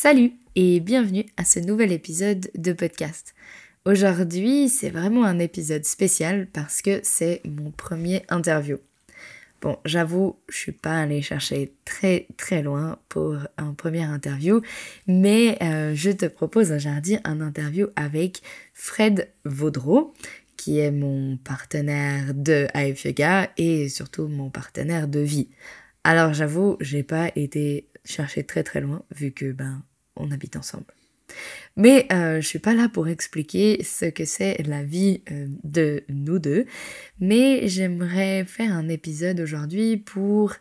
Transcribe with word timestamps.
Salut 0.00 0.30
et 0.54 0.78
bienvenue 0.78 1.26
à 1.36 1.44
ce 1.44 1.58
nouvel 1.58 1.90
épisode 1.90 2.52
de 2.54 2.72
podcast. 2.72 3.34
Aujourd'hui, 3.84 4.68
c'est 4.68 4.90
vraiment 4.90 5.24
un 5.24 5.40
épisode 5.40 5.84
spécial 5.84 6.46
parce 6.52 6.82
que 6.82 7.00
c'est 7.02 7.42
mon 7.44 7.72
premier 7.72 8.22
interview. 8.28 8.76
Bon, 9.60 9.76
j'avoue, 9.84 10.36
je 10.48 10.56
suis 10.56 10.70
pas 10.70 11.00
allée 11.00 11.20
chercher 11.20 11.72
très 11.84 12.28
très 12.36 12.62
loin 12.62 13.00
pour 13.08 13.38
un 13.56 13.74
premier 13.74 14.04
interview, 14.04 14.62
mais 15.08 15.58
euh, 15.64 15.96
je 15.96 16.12
te 16.12 16.26
propose 16.26 16.70
aujourd'hui 16.70 17.18
un 17.24 17.40
interview 17.40 17.88
avec 17.96 18.40
Fred 18.74 19.28
Vaudreau, 19.44 20.14
qui 20.56 20.78
est 20.78 20.92
mon 20.92 21.38
partenaire 21.38 22.34
de 22.34 22.68
AF 22.72 23.04
Yoga 23.04 23.50
et 23.56 23.88
surtout 23.88 24.28
mon 24.28 24.48
partenaire 24.48 25.08
de 25.08 25.18
vie. 25.18 25.48
Alors 26.04 26.34
j'avoue, 26.34 26.76
j'ai 26.80 27.02
pas 27.02 27.32
été 27.34 27.88
chercher 28.08 28.44
très 28.44 28.62
très 28.62 28.80
loin 28.80 29.02
vu 29.14 29.32
que 29.32 29.52
ben 29.52 29.82
on 30.18 30.30
habite 30.30 30.56
ensemble. 30.56 30.86
Mais 31.76 32.06
euh, 32.12 32.40
je 32.40 32.46
suis 32.46 32.58
pas 32.58 32.74
là 32.74 32.88
pour 32.88 33.08
expliquer 33.08 33.82
ce 33.84 34.06
que 34.06 34.24
c'est 34.24 34.62
la 34.66 34.82
vie 34.82 35.22
euh, 35.30 35.46
de 35.64 36.04
nous 36.08 36.38
deux, 36.38 36.66
mais 37.20 37.68
j'aimerais 37.68 38.44
faire 38.44 38.72
un 38.72 38.88
épisode 38.88 39.40
aujourd'hui 39.40 39.96
pour 39.96 40.54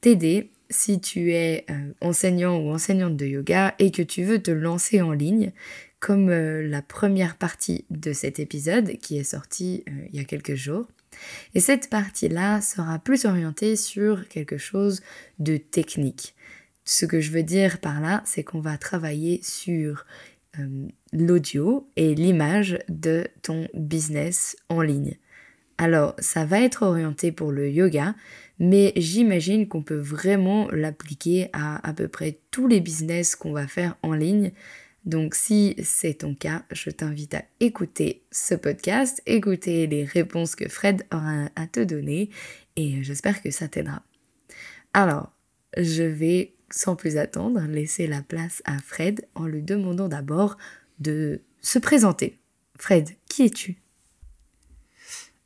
t'aider 0.00 0.50
si 0.70 1.00
tu 1.00 1.32
es 1.32 1.64
euh, 1.70 1.92
enseignant 2.00 2.58
ou 2.58 2.70
enseignante 2.70 3.16
de 3.16 3.26
yoga 3.26 3.74
et 3.78 3.90
que 3.90 4.02
tu 4.02 4.24
veux 4.24 4.42
te 4.42 4.50
lancer 4.50 5.00
en 5.02 5.12
ligne, 5.12 5.52
comme 6.00 6.28
la 6.28 6.82
première 6.82 7.38
partie 7.38 7.86
de 7.88 8.12
cet 8.12 8.38
épisode 8.38 8.98
qui 8.98 9.16
est 9.16 9.24
sorti 9.24 9.84
il 10.12 10.18
y 10.18 10.20
a 10.20 10.24
quelques 10.24 10.54
jours. 10.54 10.86
Et 11.54 11.60
cette 11.60 11.88
partie-là 11.88 12.60
sera 12.60 12.98
plus 12.98 13.24
orientée 13.24 13.74
sur 13.74 14.28
quelque 14.28 14.58
chose 14.58 15.00
de 15.38 15.56
technique. 15.56 16.34
Ce 16.84 17.06
que 17.06 17.20
je 17.20 17.30
veux 17.30 17.42
dire 17.42 17.80
par 17.80 18.00
là, 18.00 18.22
c'est 18.26 18.44
qu'on 18.44 18.60
va 18.60 18.76
travailler 18.76 19.40
sur 19.42 20.04
euh, 20.58 20.86
l'audio 21.12 21.88
et 21.96 22.14
l'image 22.14 22.78
de 22.88 23.26
ton 23.42 23.68
business 23.74 24.56
en 24.68 24.82
ligne. 24.82 25.16
Alors, 25.78 26.14
ça 26.18 26.44
va 26.44 26.60
être 26.60 26.82
orienté 26.82 27.32
pour 27.32 27.50
le 27.50 27.68
yoga, 27.68 28.14
mais 28.58 28.92
j'imagine 28.96 29.66
qu'on 29.66 29.82
peut 29.82 29.98
vraiment 29.98 30.68
l'appliquer 30.70 31.48
à 31.52 31.86
à 31.88 31.92
peu 31.92 32.06
près 32.06 32.38
tous 32.50 32.68
les 32.68 32.80
business 32.80 33.34
qu'on 33.34 33.52
va 33.52 33.66
faire 33.66 33.96
en 34.02 34.12
ligne. 34.12 34.52
Donc 35.04 35.34
si 35.34 35.74
c'est 35.82 36.14
ton 36.14 36.34
cas, 36.34 36.64
je 36.70 36.90
t'invite 36.90 37.34
à 37.34 37.44
écouter 37.60 38.22
ce 38.30 38.54
podcast, 38.54 39.20
écouter 39.26 39.86
les 39.86 40.04
réponses 40.04 40.54
que 40.54 40.68
Fred 40.68 41.04
aura 41.12 41.50
à 41.56 41.66
te 41.66 41.80
donner 41.80 42.30
et 42.76 43.02
j'espère 43.02 43.42
que 43.42 43.50
ça 43.50 43.68
t'aidera. 43.68 44.02
Alors, 44.94 45.32
je 45.76 46.04
vais 46.04 46.53
sans 46.74 46.96
plus 46.96 47.16
attendre, 47.16 47.60
laisser 47.68 48.06
la 48.06 48.20
place 48.20 48.60
à 48.64 48.78
Fred 48.78 49.26
en 49.34 49.46
lui 49.46 49.62
demandant 49.62 50.08
d'abord 50.08 50.56
de 50.98 51.40
se 51.60 51.78
présenter. 51.78 52.38
Fred, 52.76 53.10
qui 53.28 53.44
es-tu? 53.44 53.76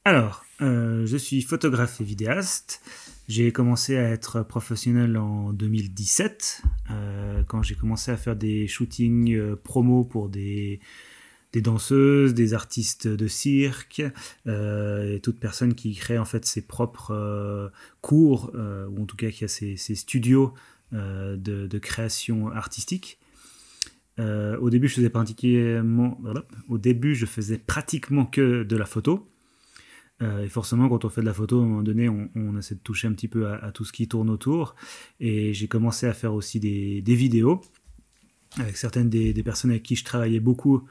Alors, 0.06 0.46
euh, 0.62 1.04
je 1.04 1.16
suis 1.18 1.42
photographe 1.42 2.00
et 2.00 2.04
vidéaste. 2.04 2.80
J'ai 3.28 3.52
commencé 3.52 3.98
à 3.98 4.08
être 4.08 4.42
professionnel 4.42 5.18
en 5.18 5.52
2017, 5.52 6.62
euh, 6.90 7.42
quand 7.46 7.62
j'ai 7.62 7.74
commencé 7.74 8.10
à 8.10 8.16
faire 8.16 8.34
des 8.34 8.66
shootings 8.66 9.34
euh, 9.34 9.54
promo 9.54 10.04
pour 10.04 10.30
des, 10.30 10.80
des 11.52 11.60
danseuses, 11.60 12.32
des 12.32 12.54
artistes 12.54 13.06
de 13.06 13.28
cirque, 13.28 14.02
et 14.46 15.20
toute 15.22 15.38
personne 15.38 15.74
qui 15.74 15.94
crée 15.94 16.16
en 16.16 16.24
fait 16.24 16.46
ses 16.46 16.62
propres 16.62 17.70
cours, 18.00 18.50
ou 18.54 19.02
en 19.02 19.04
tout 19.04 19.16
cas 19.16 19.30
qui 19.30 19.44
a 19.44 19.48
ses, 19.48 19.76
ses 19.76 19.94
studios 19.94 20.54
euh, 20.94 21.36
de, 21.36 21.78
création 21.78 22.50
artistique. 22.50 23.18
Euh, 24.18 24.58
au 24.58 24.70
début, 24.70 24.88
je 24.88 24.94
faisais 24.94 25.10
pratiquement, 25.10 26.18
au 26.68 26.78
début, 26.78 27.14
je 27.14 27.26
faisais 27.26 27.58
pratiquement 27.58 28.24
que 28.24 28.62
de 28.62 28.76
la 28.76 28.86
photo. 28.86 29.30
Euh, 30.22 30.44
et 30.44 30.48
forcément, 30.48 30.88
quand 30.88 31.04
on 31.04 31.10
fait 31.10 31.20
de 31.20 31.26
la 31.26 31.34
photo, 31.34 31.60
à 31.60 31.62
un 31.62 31.66
moment 31.66 31.82
donné, 31.82 32.08
on, 32.08 32.56
essaie 32.58 32.74
de 32.74 32.80
toucher 32.80 33.06
un 33.06 33.12
petit 33.12 33.28
peu 33.28 33.48
à, 33.48 33.70
tout 33.70 33.84
ce 33.84 33.92
qui 33.92 34.08
tourne 34.08 34.30
autour. 34.30 34.76
Et 35.20 35.52
j'ai 35.52 35.68
commencé 35.68 36.06
à 36.06 36.14
faire 36.14 36.32
aussi 36.32 36.58
des, 36.58 37.02
vidéos 37.04 37.60
avec 38.56 38.78
certaines 38.78 39.10
des, 39.10 39.34
personnes 39.42 39.70
avec 39.70 39.82
qui 39.82 39.94
je 39.94 40.04
travaillais 40.04 40.40
beaucoup 40.40 40.88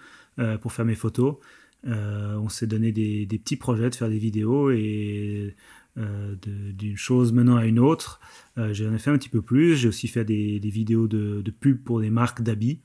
pour 0.62 0.72
faire 0.74 0.86
mes 0.86 0.96
photos. 0.96 1.38
on 1.84 2.50
s'est 2.50 2.68
donné 2.68 2.92
des, 2.92 3.26
des, 3.26 3.40
petits 3.40 3.58
projets 3.58 3.90
de 3.90 3.96
faire 3.96 4.10
des 4.10 4.20
vidéos 4.20 4.70
et 4.70 5.56
euh, 5.98 6.36
d'une 6.44 6.96
chose 6.96 7.34
menant 7.34 7.58
à 7.58 7.66
une 7.66 7.80
autre. 7.80 8.20
Euh, 8.60 8.72
j'en 8.72 8.94
ai 8.94 9.00
fait 9.00 9.10
un 9.10 9.18
petit 9.18 9.30
peu 9.30 9.42
plus. 9.42 9.76
J'ai 9.76 9.88
aussi 9.88 10.08
fait 10.08 10.24
des, 10.24 10.60
vidéos 10.64 11.08
de, 11.08 11.44
pub 11.60 11.84
pour 11.84 12.02
des 12.02 12.12
marques 12.12 12.44
d'habits. 12.44 12.82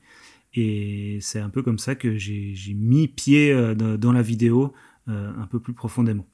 Et 0.55 1.19
c'est 1.21 1.39
un 1.39 1.49
peu 1.49 1.61
comme 1.61 1.77
ça 1.77 1.93
que 1.93 2.17
j'ai 2.17 2.55
mis 2.73 3.07
pied 3.07 3.51
euh, 3.51 3.75
dans 3.75 4.11
la 4.11 4.21
vidéo 4.21 4.73
un 5.05 5.47
peu 5.47 5.59
plus 5.59 5.73
profondément. 5.73 6.25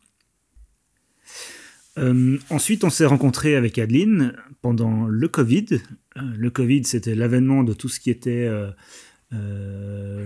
ensuite, 2.49 2.83
on 2.83 2.89
s'est 2.91 3.05
rencontré 3.05 3.55
avec 3.55 3.79
Adeline 3.79 4.33
pendant 4.61 5.07
le 5.07 5.27
Covid. 5.27 5.81
le 6.15 6.49
Covid, 6.49 6.83
c'était 6.85 7.15
l'avènement 7.15 7.63
de 7.63 7.73
tout 7.73 7.89
ce 7.89 7.99
qui 7.99 8.11
était 8.11 8.47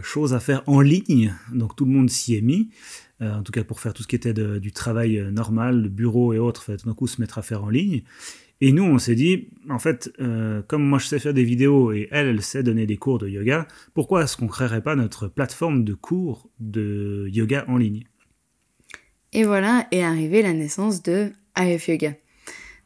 chose 0.02 0.34
à 0.34 0.40
faire 0.40 0.64
en 0.68 0.82
ligne. 0.82 1.34
Donc 1.54 1.76
tout 1.76 1.86
le 1.86 1.92
monde 1.92 2.10
s'y 2.10 2.36
est 2.36 2.42
mis. 2.42 2.70
Euh, 3.24 3.34
en 3.36 3.44
tout 3.44 3.52
cas 3.52 3.64
pour 3.64 3.80
faire 3.80 3.94
tout 3.94 4.04
ce 4.04 4.08
qui 4.08 4.16
était 4.16 4.34
du 4.34 4.72
travail 4.72 5.18
euh, 5.18 5.32
normal, 5.32 5.84
de 5.84 5.90
bureau 5.90 6.34
et 6.34 6.40
autres, 6.40 6.76
tout 6.76 6.86
d'un 6.86 6.94
coup 6.94 7.08
se 7.08 7.22
mettre 7.22 7.38
à 7.38 7.42
faire 7.42 7.64
en 7.64 7.70
ligne. 7.70 8.04
Et 8.62 8.72
nous, 8.72 8.84
on 8.84 8.98
s'est 8.98 9.16
dit, 9.16 9.50
en 9.70 9.80
fait, 9.80 10.12
euh, 10.20 10.62
comme 10.68 10.84
moi 10.84 10.98
je 10.98 11.08
sais 11.08 11.20
faire 11.20 11.34
des 11.34 11.44
vidéos 11.44 11.92
et 11.92 12.08
elle, 12.12 12.28
elle 12.28 12.42
sait 12.42 12.64
donner 12.64 12.86
des 12.86 12.98
cours 12.98 13.20
de 13.20 13.28
yoga, 13.28 13.68
pourquoi 13.94 14.24
est-ce 14.24 14.38
qu'on 14.38 14.46
ne 14.46 14.50
créerait 14.50 14.82
pas 14.82 14.96
notre 14.96 15.28
plateforme 15.28 15.84
de 15.84 15.94
cours 15.94 16.50
de 16.60 17.28
yoga 17.32 17.66
en 17.68 17.78
ligne? 17.78 18.06
Et 19.34 19.44
voilà 19.44 19.88
est 19.92 20.04
arrivée 20.04 20.42
la 20.42 20.54
naissance 20.54 21.02
de 21.02 21.32
AF 21.56 21.88
Yoga. 21.88 22.14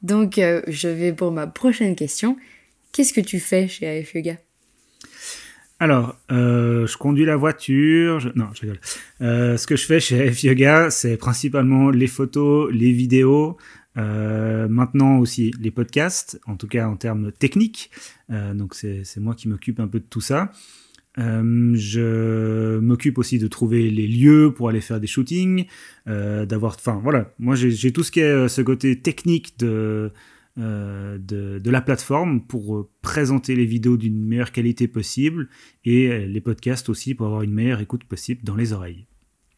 Donc, 0.01 0.36
je 0.36 0.88
vais 0.88 1.12
pour 1.12 1.31
ma 1.31 1.45
prochaine 1.45 1.95
question. 1.95 2.38
Qu'est-ce 2.94 3.13
que 3.13 3.21
tu 3.21 3.39
fais 3.39 3.68
chez 3.68 3.88
AF 3.88 4.15
Yoga? 4.15 4.38
Alors, 5.79 6.18
euh, 6.31 6.88
je 6.88 6.97
conduis 6.97 7.25
la 7.25 7.35
voiture. 7.35 8.31
Non, 8.35 8.47
je 8.53 8.62
rigole. 8.62 8.79
Euh, 9.21 9.57
ce 9.57 9.68
que 9.68 9.75
je 9.75 9.85
fais 9.85 10.00
chez 10.00 10.31
F 10.31 10.44
Yoga, 10.44 10.89
c'est 10.89 11.18
principalement 11.18 11.91
les 11.91 12.07
photos, 12.07 12.71
les 12.74 12.91
vidéos, 12.91 13.57
euh, 13.97 14.68
maintenant 14.68 15.19
aussi 15.19 15.53
les 15.59 15.69
podcasts, 15.69 16.39
en 16.47 16.56
tout 16.56 16.68
cas 16.68 16.88
en 16.88 16.95
termes 16.95 17.31
techniques. 17.31 17.91
donc 18.29 18.74
c'est 18.74 19.18
moi 19.18 19.35
qui 19.35 19.47
m'occupe 19.47 19.79
un 19.79 19.88
peu 19.88 20.00
de 20.00 20.06
tout 20.09 20.21
ça. 20.21 20.51
je 21.18 22.80
m'occupe 22.80 23.18
aussi 23.19 23.38
de 23.38 23.47
trouver 23.47 23.89
les 23.91 24.07
lieux 24.07 24.51
pour 24.56 24.69
aller 24.69 24.81
faire 24.81 25.00
des 25.00 25.07
shootings, 25.07 25.65
d'avoir, 26.06 26.75
enfin 26.75 27.00
voilà, 27.03 27.31
moi 27.39 27.56
j'ai 27.56 27.91
tout 27.91 28.03
ce 28.03 28.12
qui 28.12 28.19
est 28.19 28.47
ce 28.47 28.62
côté 28.62 29.00
technique 29.00 29.59
de 29.59 30.12
euh, 30.59 31.18
de, 31.19 31.69
la 31.69 31.81
plateforme 31.81 32.42
pour 32.42 32.77
euh, 32.77 32.89
présenter 33.04 33.56
les 33.56 33.65
vidéos 33.65 33.95
d'une 33.95 34.25
meilleure 34.25 34.51
qualité 34.51 34.88
possible 34.88 35.50
et 35.86 36.07
euh, 36.07 36.25
les 36.25 36.42
podcasts 36.42 36.89
aussi 36.89 37.13
pour 37.13 37.27
avoir 37.27 37.44
une 37.44 37.54
meilleure 37.54 37.80
écoute 37.80 38.06
possible 38.06 38.42
dans 38.44 38.56
les 38.56 38.74
oreilles. 38.74 39.06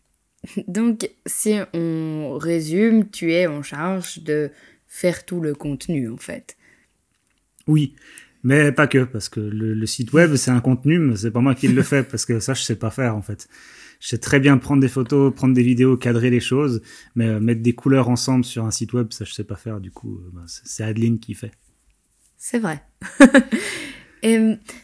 Donc, 0.68 1.10
si 1.25 1.56
on 1.74 2.38
résume, 2.38 3.10
tu 3.10 3.31
es 3.31 3.48
en 3.48 3.63
charge 3.63 4.19
de 4.24 4.51
faire 4.88 5.25
tout 5.25 5.40
le 5.40 5.56
contenu 5.56 6.10
en 6.10 6.18
fait. 6.18 6.57
Oui, 7.68 7.96
Mais 8.44 8.71
pas 8.71 8.88
que, 8.88 9.03
parce 9.03 9.27
que 9.27 9.39
le, 9.39 9.86
site 9.86 10.13
web, 10.13 10.36
c'est 10.36 10.51
un 10.51 10.62
contenu, 10.62 11.00
mais 11.00 11.15
c'est 11.18 11.31
pas 11.31 11.41
moi 11.41 11.56
qui 11.56 11.68
le 11.68 11.83
fais, 11.83 12.03
parce 12.03 12.25
que 12.25 12.39
ça, 12.39 12.53
je 12.53 12.63
sais 12.63 12.75
pas 12.75 12.89
faire, 12.89 13.15
en 13.15 13.21
fait. 13.21 13.47
Je 14.00 14.07
sais 14.07 14.18
très 14.18 14.39
bien 14.39 14.57
prendre 14.57 14.81
des 14.81 14.88
photos, 14.88 15.33
prendre 15.33 15.53
des 15.53 15.63
vidéos, 15.63 15.97
cadrer 15.97 16.30
les 16.30 16.39
choses, 16.39 16.81
mais 17.15 17.27
euh, 17.27 17.39
mettre 17.41 17.62
des 17.62 17.74
couleurs 17.74 18.07
ensemble 18.07 18.45
sur 18.45 18.63
un 18.63 18.71
site 18.71 18.94
web, 18.94 19.12
ça, 19.12 19.25
je 19.25 19.33
sais 19.33 19.44
pas 19.44 19.57
faire. 19.57 19.81
Du 19.81 19.91
coup, 19.91 20.19
euh, 20.19 20.30
bah, 20.33 20.44
c'est 20.47 20.83
Adeline 20.83 21.19
qui 21.19 21.33
fait. 21.33 21.51
C'est 22.38 22.59
vrai. 22.59 22.81
Et 24.24 24.38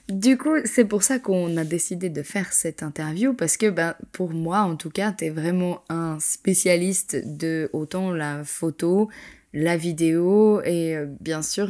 du 0.09 0.37
coup, 0.37 0.55
c'est 0.63 0.85
pour 0.85 1.03
ça 1.03 1.19
qu'on 1.19 1.57
a 1.57 1.65
décidé 1.65 2.09
de 2.09 2.23
faire 2.23 2.53
cette 2.53 2.83
interview, 2.83 3.33
parce 3.33 3.57
que 3.57 3.69
ben, 3.69 3.95
pour 4.11 4.31
moi, 4.31 4.59
en 4.59 4.75
tout 4.75 4.89
cas, 4.89 5.13
tu 5.13 5.25
es 5.25 5.29
vraiment 5.29 5.83
un 5.89 6.19
spécialiste 6.19 7.21
de 7.25 7.69
autant 7.73 8.11
la 8.11 8.43
photo, 8.43 9.09
la 9.53 9.77
vidéo, 9.77 10.61
et 10.63 10.95
euh, 10.95 11.05
bien 11.19 11.41
sûr, 11.41 11.69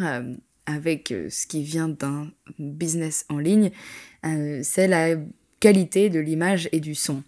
avec 0.65 1.12
euh, 1.12 1.29
ce 1.29 1.47
qui 1.47 1.63
vient 1.63 1.89
d'un 1.89 2.31
business 2.59 3.25
en 3.29 3.38
ligne, 3.38 3.71
c'est 4.63 4.88
la 4.88 5.15
qualité 5.59 6.09
de 6.09 6.19
l'image 6.19 6.67
et 6.71 6.79
du 6.79 6.95
son. 6.95 7.21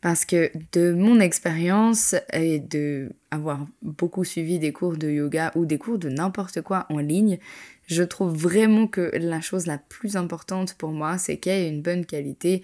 Parce 0.00 0.24
que 0.24 0.52
de 0.72 0.92
mon 0.92 1.18
expérience 1.18 2.14
et 2.32 2.58
de 2.58 3.10
avoir 3.30 3.66
beaucoup 3.82 4.22
suivi 4.22 4.58
des 4.58 4.70
cours 4.70 4.96
de 4.96 5.08
yoga 5.08 5.50
ou 5.54 5.64
des 5.64 5.78
cours 5.78 5.98
de 5.98 6.10
n'importe 6.10 6.60
quoi 6.60 6.86
en 6.90 6.98
ligne, 6.98 7.38
je 7.86 8.02
trouve 8.02 8.36
vraiment 8.36 8.86
que 8.86 9.10
la 9.14 9.40
chose 9.40 9.66
la 9.66 9.78
plus 9.78 10.16
importante 10.16 10.74
pour 10.74 10.90
moi, 10.90 11.18
c'est 11.18 11.38
qu'il 11.38 11.52
y 11.52 11.54
ait 11.54 11.68
une 11.68 11.82
bonne 11.82 12.04
qualité 12.04 12.62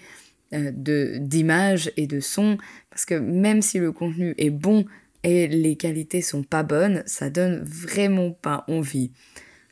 euh, 0.53 0.71
d'image 0.73 1.91
et 1.97 2.07
de 2.07 2.19
son. 2.19 2.57
Parce 2.89 3.05
que 3.05 3.15
même 3.15 3.61
si 3.61 3.79
le 3.79 3.91
contenu 3.91 4.35
est 4.37 4.49
bon 4.49 4.85
et 5.23 5.47
les 5.47 5.77
qualités 5.77 6.21
sont 6.21 6.43
pas 6.43 6.63
bonnes, 6.63 7.03
ça 7.05 7.29
donne 7.29 7.63
vraiment 7.63 8.31
pas 8.31 8.65
envie. 8.67 9.11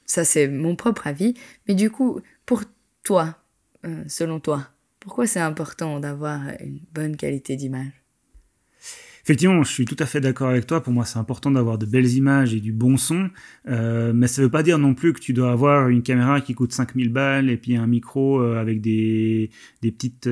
Ça, 0.10 0.26
c'est 0.26 0.48
mon 0.48 0.76
propre 0.76 1.06
avis. 1.06 1.36
Mais 1.68 1.76
du 1.76 1.92
coup, 1.92 2.20
pour 2.48 2.64
toi, 3.04 3.38
euh, 3.86 4.04
selon 4.08 4.40
toi, 4.40 4.68
pourquoi 5.00 5.28
c'est 5.28 5.40
important 5.40 6.00
d'avoir 6.00 6.42
une 6.60 6.80
bonne 6.92 7.16
qualité 7.16 7.56
d'image? 7.56 7.92
Effectivement, 9.24 9.62
je 9.62 9.72
suis 9.72 9.86
tout 9.86 9.96
à 10.00 10.08
fait 10.08 10.20
d'accord 10.20 10.50
avec 10.50 10.66
toi. 10.66 10.82
Pour 10.82 10.94
moi, 10.94 11.06
c'est 11.06 11.20
important 11.20 11.52
d'avoir 11.52 11.78
de 11.78 11.86
belles 11.86 12.12
images 12.14 12.56
et 12.56 12.60
du 12.60 12.74
bon 12.74 12.98
son. 12.98 13.30
Euh, 13.68 14.12
mais 14.12 14.26
ça 14.26 14.42
ne 14.42 14.48
veut 14.48 14.52
pas 14.52 14.64
dire 14.64 14.80
non 14.80 14.96
plus 14.96 15.14
que 15.14 15.20
tu 15.20 15.32
dois 15.32 15.52
avoir 15.52 15.90
une 15.90 16.02
caméra 16.02 16.42
qui 16.42 16.56
coûte 16.56 16.74
5000 16.74 17.10
balles 17.10 17.48
et 17.48 17.58
puis 17.58 17.76
un 17.76 17.86
micro 17.86 18.42
euh, 18.42 18.60
avec 18.60 18.82
des, 18.82 19.52
des 19.84 19.92
petites 19.92 20.28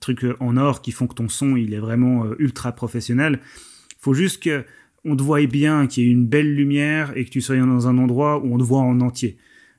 trucs 0.00 0.24
en 0.40 0.56
or 0.56 0.80
qui 0.80 0.90
font 0.90 1.06
que 1.06 1.14
ton 1.14 1.28
son 1.28 1.56
il 1.56 1.74
est 1.74 1.80
vraiment 1.80 2.24
ultra 2.38 2.72
professionnel. 2.72 3.40
Il 3.90 3.96
faut 4.00 4.14
juste 4.14 4.42
que 4.42 4.64
on 5.04 5.16
te 5.16 5.22
voie 5.22 5.44
bien, 5.46 5.86
qu'il 5.86 6.04
y 6.04 6.08
ait 6.08 6.12
une 6.12 6.26
belle 6.26 6.54
lumière 6.54 7.16
et 7.16 7.24
que 7.24 7.30
tu 7.30 7.40
sois 7.40 7.56
dans 7.56 7.88
un 7.88 7.98
endroit 7.98 8.38
où 8.38 8.54
on 8.54 8.58
te 8.58 8.62
voit 8.62 8.80
en 8.80 9.00
entier. 9.00 9.36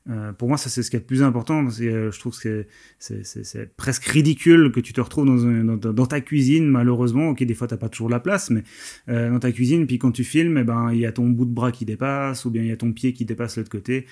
Euh, 0.09 0.33
pour 0.33 0.49
moi, 0.49 0.57
ça 0.57 0.69
c'est 0.69 0.83
ce 0.83 0.89
qui 0.89 0.97
est 0.97 0.99
le 0.99 1.05
plus 1.05 1.23
important. 1.23 1.63
Parce 1.63 1.79
euh, 1.81 2.11
je 2.11 2.19
trouve 2.19 2.37
que 2.37 2.65
c'est 2.99 3.75
presque 3.75 4.05
ridicule 4.05 4.71
que 4.71 4.79
tu 4.79 4.93
te 4.93 5.01
retrouves 5.01 5.25
dans, 5.25 5.77
dans, 5.77 6.05
ta 6.05 6.21
cuisine, 6.21 6.67
malheureusement. 6.67 7.29
Ok, 7.29 7.43
des 7.43 7.53
fois 7.53 7.67
t'as 7.67 7.77
pas 7.77 7.89
toujours 7.89 8.09
la 8.09 8.19
place, 8.19 8.49
mais 8.49 8.63
euh, 9.09 9.29
dans 9.31 9.39
ta 9.39 9.51
cuisine, 9.51 9.87
puis 9.87 9.99
quand 9.99 10.11
tu 10.11 10.23
filmes, 10.23 10.57
eh 10.57 10.63
ben 10.63 10.91
il 10.91 10.99
y 10.99 11.05
a 11.05 11.11
ton 11.11 11.29
bout 11.29 11.45
de 11.45 11.53
bras 11.53 11.71
qui 11.71 11.85
dépasse, 11.85 12.45
ou 12.45 12.51
bien 12.51 12.63
il 12.63 12.69
y 12.69 12.71
a 12.71 12.77
ton 12.77 12.91
pied 12.91 13.13
qui 13.13 13.25
dépasse 13.25 13.57
l'autre 13.57 13.69
côté. 13.69 14.05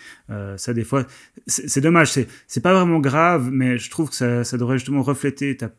ça, 0.58 0.74
des 0.74 0.84
fois, 0.84 1.06
c'est 1.48 1.82
dommage. 1.82 2.12
C'est 2.48 2.62
pas 2.62 2.74
vraiment 2.74 3.00
grave, 3.00 3.50
mais 3.52 3.78
je 3.78 3.90
trouve 3.90 4.10
que 4.10 4.16
ça, 4.16 4.44
ça 4.44 4.58
devrait 4.58 4.78
justement 4.78 5.04
refléter 5.04 5.58
ta 5.58 5.70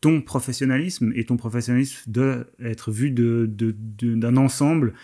ton 0.00 0.22
professionnalisme 0.22 1.12
et 1.14 1.24
ton 1.24 1.36
professionnalisme 1.36 2.10
doit 2.10 2.44
être 2.62 2.90
vu 2.90 3.10
d'un 3.10 3.44
de, 3.46 3.74
de, 3.76 4.36
ensemble 4.36 4.94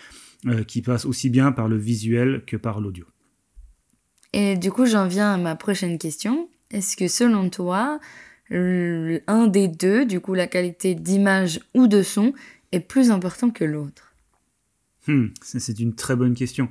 qui 0.67 0.81
passe 0.81 1.05
aussi 1.05 1.29
bien 1.29 1.51
par 1.51 1.67
le 1.67 1.77
visuel 1.77 2.43
que 2.45 2.55
par 2.57 2.79
l'audio. 2.79 3.05
Et 4.33 4.55
du 4.55 4.71
coup, 4.71 4.85
j'en 4.85 5.07
viens 5.07 5.33
à 5.33 5.37
ma 5.37 5.55
prochaine 5.55 5.97
question. 5.97 6.49
Est-ce 6.71 6.95
que 6.95 7.07
selon 7.07 7.49
toi, 7.49 7.99
un 8.51 9.47
des 9.47 9.67
deux, 9.67 10.05
du 10.05 10.19
coup 10.19 10.33
la 10.33 10.47
qualité 10.47 10.95
d'image 10.95 11.59
ou 11.73 11.87
de 11.87 12.01
son, 12.01 12.33
est 12.71 12.79
plus 12.79 13.11
important 13.11 13.49
que 13.49 13.63
l'autre? 13.63 14.13
Hmm, 15.07 15.27
C'est 15.41 15.79
une 15.79 15.95
très 15.95 16.15
bonne 16.15 16.35
question. 16.35 16.69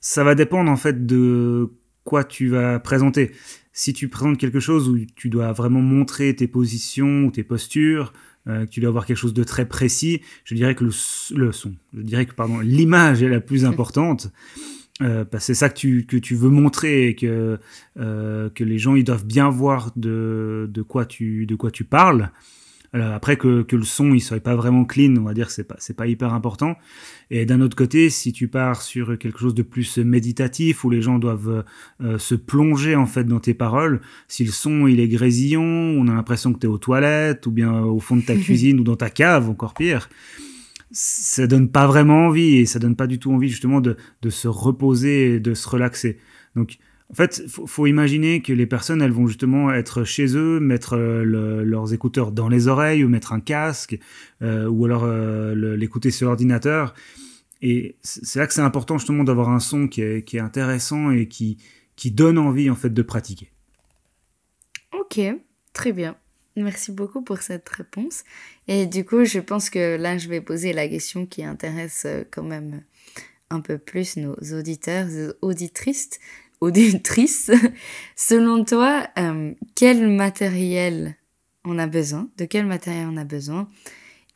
Ça 0.00 0.22
va 0.24 0.34
dépendre 0.34 0.70
en 0.70 0.76
fait 0.76 1.06
de 1.06 1.70
quoi 2.04 2.24
tu 2.24 2.48
vas 2.48 2.78
présenter. 2.78 3.32
Si 3.78 3.92
tu 3.92 4.08
présentes 4.08 4.38
quelque 4.38 4.58
chose 4.58 4.88
où 4.88 4.96
tu 5.16 5.28
dois 5.28 5.52
vraiment 5.52 5.82
montrer 5.82 6.34
tes 6.34 6.48
positions 6.48 7.26
ou 7.26 7.30
tes 7.30 7.44
postures, 7.44 8.14
euh, 8.48 8.64
tu 8.64 8.80
dois 8.80 8.88
avoir 8.88 9.04
quelque 9.04 9.18
chose 9.18 9.34
de 9.34 9.44
très 9.44 9.68
précis, 9.68 10.22
je 10.44 10.54
dirais 10.54 10.74
que 10.74 10.84
le, 10.84 10.92
le 11.36 11.52
son, 11.52 11.74
je 11.94 12.00
dirais 12.00 12.24
que 12.24 12.32
pardon, 12.32 12.60
l'image 12.60 13.22
est 13.22 13.28
la 13.28 13.42
plus 13.42 13.66
importante. 13.66 14.32
Euh, 15.02 15.26
c'est 15.40 15.52
ça 15.52 15.68
que 15.68 15.74
tu, 15.74 16.06
que 16.06 16.16
tu 16.16 16.34
veux 16.34 16.48
montrer 16.48 17.08
et 17.08 17.14
que, 17.14 17.58
euh, 17.98 18.48
que 18.48 18.64
les 18.64 18.78
gens 18.78 18.94
ils 18.94 19.04
doivent 19.04 19.26
bien 19.26 19.50
voir 19.50 19.92
de, 19.94 20.70
de, 20.72 20.80
quoi, 20.80 21.04
tu, 21.04 21.44
de 21.44 21.54
quoi 21.54 21.70
tu 21.70 21.84
parles. 21.84 22.30
Alors 22.92 23.12
après 23.12 23.36
que, 23.36 23.62
que 23.62 23.76
le 23.76 23.84
son 23.84 24.14
il 24.14 24.20
soit 24.20 24.40
pas 24.40 24.54
vraiment 24.54 24.84
clean, 24.84 25.16
on 25.16 25.22
va 25.22 25.34
dire 25.34 25.50
c'est 25.50 25.64
pas 25.64 25.76
c'est 25.78 25.96
pas 25.96 26.06
hyper 26.06 26.32
important. 26.32 26.76
Et 27.30 27.44
d'un 27.44 27.60
autre 27.60 27.76
côté, 27.76 28.08
si 28.10 28.32
tu 28.32 28.48
pars 28.48 28.82
sur 28.82 29.18
quelque 29.18 29.38
chose 29.38 29.54
de 29.54 29.62
plus 29.62 29.98
méditatif 29.98 30.84
où 30.84 30.90
les 30.90 31.02
gens 31.02 31.18
doivent 31.18 31.64
euh, 32.00 32.18
se 32.18 32.34
plonger 32.34 32.94
en 32.94 33.06
fait 33.06 33.24
dans 33.24 33.40
tes 33.40 33.54
paroles, 33.54 34.00
si 34.28 34.44
le 34.44 34.52
son 34.52 34.86
il 34.86 35.00
est 35.00 35.08
grésillant, 35.08 35.62
on 35.62 36.06
a 36.08 36.14
l'impression 36.14 36.52
que 36.52 36.58
tu 36.58 36.66
es 36.66 36.70
aux 36.70 36.78
toilettes 36.78 37.46
ou 37.46 37.50
bien 37.50 37.80
au 37.80 38.00
fond 38.00 38.16
de 38.16 38.22
ta 38.22 38.36
cuisine 38.36 38.80
ou 38.80 38.84
dans 38.84 38.96
ta 38.96 39.10
cave, 39.10 39.48
encore 39.50 39.74
pire 39.74 40.08
ça 40.92 41.46
donne 41.46 41.68
pas 41.68 41.86
vraiment 41.86 42.26
envie 42.26 42.56
et 42.56 42.66
ça 42.66 42.78
donne 42.78 42.96
pas 42.96 43.06
du 43.06 43.18
tout 43.18 43.32
envie 43.32 43.48
justement 43.48 43.80
de, 43.80 43.96
de 44.22 44.30
se 44.30 44.48
reposer 44.48 45.34
et 45.34 45.40
de 45.40 45.52
se 45.52 45.68
relaxer. 45.68 46.18
Donc 46.54 46.78
en 47.10 47.14
fait, 47.14 47.46
faut, 47.48 47.66
faut 47.66 47.86
imaginer 47.86 48.42
que 48.42 48.52
les 48.52 48.66
personnes, 48.66 49.00
elles 49.00 49.12
vont 49.12 49.28
justement 49.28 49.72
être 49.72 50.02
chez 50.04 50.36
eux, 50.36 50.58
mettre 50.58 50.96
euh, 50.96 51.64
leurs 51.64 51.92
écouteurs 51.92 52.32
dans 52.32 52.48
les 52.48 52.66
oreilles 52.66 53.04
ou 53.04 53.08
mettre 53.08 53.32
un 53.32 53.40
casque 53.40 53.98
euh, 54.42 54.66
ou 54.66 54.84
alors 54.86 55.04
euh, 55.04 55.54
l'écouter 55.76 56.10
sur 56.10 56.26
l'ordinateur. 56.26 56.94
Et 57.62 57.96
c'est 58.02 58.38
là 58.38 58.46
que 58.46 58.52
c'est 58.52 58.60
important 58.60 58.98
justement 58.98 59.24
d'avoir 59.24 59.50
un 59.50 59.60
son 59.60 59.88
qui 59.88 60.02
est, 60.02 60.38
intéressant 60.38 61.10
et 61.10 61.26
qui, 61.28 61.58
donne 62.06 62.38
envie 62.38 62.70
en 62.70 62.74
fait 62.74 62.90
de 62.90 63.02
pratiquer. 63.02 63.50
Ok, 64.92 65.20
très 65.72 65.92
bien. 65.92 66.16
Merci 66.56 66.90
beaucoup 66.90 67.22
pour 67.22 67.38
cette 67.38 67.68
réponse. 67.68 68.24
Et 68.66 68.86
du 68.86 69.04
coup, 69.04 69.24
je 69.24 69.38
pense 69.38 69.70
que 69.70 69.96
là, 69.96 70.18
je 70.18 70.28
vais 70.28 70.40
poser 70.40 70.72
la 70.72 70.88
question 70.88 71.24
qui 71.26 71.44
intéresse 71.44 72.06
quand 72.30 72.42
même 72.42 72.82
un 73.50 73.60
peu 73.60 73.78
plus 73.78 74.16
nos 74.16 74.34
auditeurs, 74.52 75.08
auditrices. 75.40 76.18
Auditrices. 76.60 77.50
Selon 78.16 78.64
toi, 78.64 79.06
euh, 79.18 79.52
quel 79.74 80.08
matériel 80.08 81.16
on 81.64 81.78
a 81.78 81.86
besoin? 81.86 82.28
De 82.36 82.44
quel 82.44 82.66
matériel 82.66 83.08
on 83.10 83.16
a 83.16 83.24
besoin? 83.24 83.68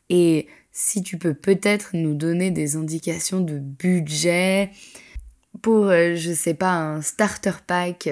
Et 0.09 0.47
si 0.71 1.03
tu 1.03 1.17
peux 1.17 1.33
peut-être 1.33 1.91
nous 1.93 2.13
donner 2.13 2.51
des 2.51 2.75
indications 2.75 3.41
de 3.41 3.59
budget 3.59 4.71
pour, 5.61 5.87
euh, 5.87 6.15
je 6.15 6.31
sais 6.33 6.53
pas, 6.53 6.73
un 6.73 7.01
starter 7.01 7.51
pack 7.65 8.09